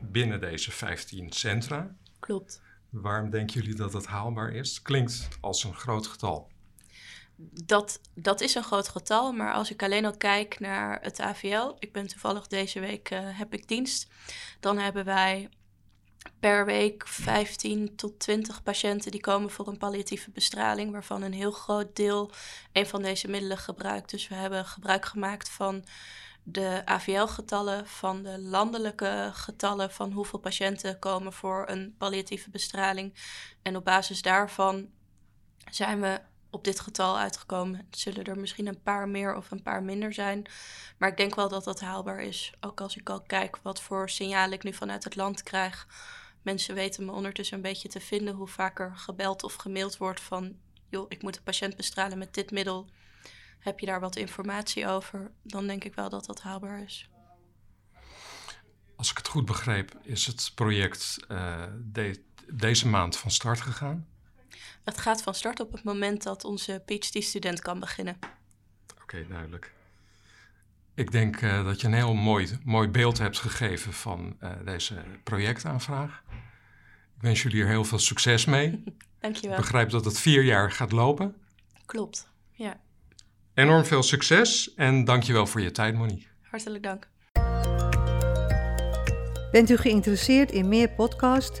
binnen 0.00 0.40
deze 0.40 0.70
15 0.70 1.32
centra. 1.32 1.96
Klopt. 2.18 2.62
Waarom 2.90 3.30
denken 3.30 3.60
jullie 3.60 3.76
dat 3.76 3.92
dat 3.92 4.06
haalbaar 4.06 4.52
is? 4.52 4.82
Klinkt 4.82 5.28
als 5.40 5.64
een 5.64 5.74
groot 5.74 6.06
getal. 6.06 6.51
Dat, 7.50 8.00
dat 8.14 8.40
is 8.40 8.54
een 8.54 8.62
groot 8.62 8.88
getal, 8.88 9.32
maar 9.32 9.52
als 9.52 9.70
ik 9.70 9.82
alleen 9.82 10.04
al 10.04 10.16
kijk 10.16 10.60
naar 10.60 10.98
het 11.02 11.20
AVL, 11.20 11.74
ik 11.78 11.92
ben 11.92 12.06
toevallig 12.06 12.46
deze 12.46 12.80
week 12.80 13.10
uh, 13.10 13.18
heb 13.22 13.54
ik 13.54 13.68
dienst, 13.68 14.08
dan 14.60 14.78
hebben 14.78 15.04
wij 15.04 15.48
per 16.40 16.64
week 16.64 17.08
15 17.08 17.96
tot 17.96 18.18
20 18.18 18.62
patiënten 18.62 19.10
die 19.10 19.20
komen 19.20 19.50
voor 19.50 19.68
een 19.68 19.78
palliatieve 19.78 20.30
bestraling, 20.30 20.92
waarvan 20.92 21.22
een 21.22 21.32
heel 21.32 21.50
groot 21.50 21.96
deel 21.96 22.30
een 22.72 22.86
van 22.86 23.02
deze 23.02 23.28
middelen 23.28 23.58
gebruikt. 23.58 24.10
Dus 24.10 24.28
we 24.28 24.34
hebben 24.34 24.64
gebruik 24.64 25.04
gemaakt 25.04 25.48
van 25.48 25.84
de 26.42 26.82
AVL-getallen, 26.84 27.86
van 27.86 28.22
de 28.22 28.38
landelijke 28.38 29.30
getallen 29.32 29.90
van 29.90 30.12
hoeveel 30.12 30.38
patiënten 30.38 30.98
komen 30.98 31.32
voor 31.32 31.64
een 31.68 31.94
palliatieve 31.98 32.50
bestraling. 32.50 33.14
En 33.62 33.76
op 33.76 33.84
basis 33.84 34.22
daarvan 34.22 34.88
zijn 35.70 36.00
we 36.00 36.20
op 36.52 36.64
dit 36.64 36.80
getal 36.80 37.18
uitgekomen. 37.18 37.86
zullen 37.90 38.24
er 38.24 38.38
misschien 38.38 38.66
een 38.66 38.82
paar 38.82 39.08
meer 39.08 39.36
of 39.36 39.50
een 39.50 39.62
paar 39.62 39.82
minder 39.82 40.12
zijn. 40.12 40.46
Maar 40.98 41.08
ik 41.08 41.16
denk 41.16 41.34
wel 41.34 41.48
dat 41.48 41.64
dat 41.64 41.80
haalbaar 41.80 42.20
is. 42.20 42.52
Ook 42.60 42.80
als 42.80 42.96
ik 42.96 43.10
al 43.10 43.22
kijk 43.22 43.58
wat 43.62 43.82
voor 43.82 44.10
signalen 44.10 44.52
ik 44.52 44.62
nu 44.62 44.72
vanuit 44.72 45.04
het 45.04 45.16
land 45.16 45.42
krijg. 45.42 45.86
Mensen 46.42 46.74
weten 46.74 47.04
me 47.04 47.12
ondertussen 47.12 47.56
een 47.56 47.62
beetje 47.62 47.88
te 47.88 48.00
vinden 48.00 48.34
hoe 48.34 48.48
vaker 48.48 48.96
gebeld 48.96 49.42
of 49.42 49.54
gemaild 49.54 49.96
wordt 49.96 50.20
van... 50.20 50.56
joh, 50.88 51.06
ik 51.08 51.22
moet 51.22 51.36
een 51.36 51.42
patiënt 51.42 51.76
bestralen 51.76 52.18
met 52.18 52.34
dit 52.34 52.50
middel. 52.50 52.88
Heb 53.58 53.80
je 53.80 53.86
daar 53.86 54.00
wat 54.00 54.16
informatie 54.16 54.86
over? 54.86 55.30
Dan 55.42 55.66
denk 55.66 55.84
ik 55.84 55.94
wel 55.94 56.08
dat 56.08 56.24
dat 56.24 56.40
haalbaar 56.40 56.82
is. 56.82 57.08
Als 58.96 59.10
ik 59.10 59.16
het 59.16 59.28
goed 59.28 59.44
begreep, 59.44 59.98
is 60.02 60.26
het 60.26 60.52
project 60.54 61.18
uh, 61.28 61.62
deze 62.46 62.88
maand 62.88 63.16
van 63.16 63.30
start 63.30 63.60
gegaan? 63.60 64.06
Het 64.84 64.98
gaat 64.98 65.22
van 65.22 65.34
start 65.34 65.60
op 65.60 65.72
het 65.72 65.84
moment 65.84 66.22
dat 66.22 66.44
onze 66.44 66.82
PhD-student 66.86 67.60
kan 67.60 67.80
beginnen. 67.80 68.18
Oké, 69.02 69.26
duidelijk. 69.28 69.72
Ik 70.94 71.12
denk 71.12 71.40
uh, 71.40 71.64
dat 71.64 71.80
je 71.80 71.86
een 71.86 71.94
heel 71.94 72.14
mooi, 72.14 72.58
mooi 72.64 72.88
beeld 72.88 73.18
hebt 73.18 73.38
gegeven 73.38 73.92
van 73.92 74.36
uh, 74.40 74.50
deze 74.64 74.94
projectaanvraag. 75.24 76.22
Ik 77.16 77.22
wens 77.22 77.42
jullie 77.42 77.62
er 77.62 77.68
heel 77.68 77.84
veel 77.84 77.98
succes 77.98 78.44
mee. 78.44 78.84
Dankjewel. 79.20 79.56
Ik 79.56 79.62
begrijp 79.62 79.90
dat 79.90 80.04
het 80.04 80.18
vier 80.18 80.42
jaar 80.42 80.72
gaat 80.72 80.92
lopen. 80.92 81.34
Klopt, 81.86 82.28
ja. 82.52 82.80
Enorm 83.54 83.84
veel 83.84 84.02
succes 84.02 84.74
en 84.74 85.04
dankjewel 85.04 85.46
voor 85.46 85.60
je 85.60 85.70
tijd, 85.70 85.94
Monique. 85.94 86.26
Hartelijk 86.42 86.82
dank. 86.82 87.08
Bent 89.52 89.70
u 89.70 89.76
geïnteresseerd 89.76 90.50
in 90.50 90.68
meer 90.68 90.90
podcasts? 90.90 91.60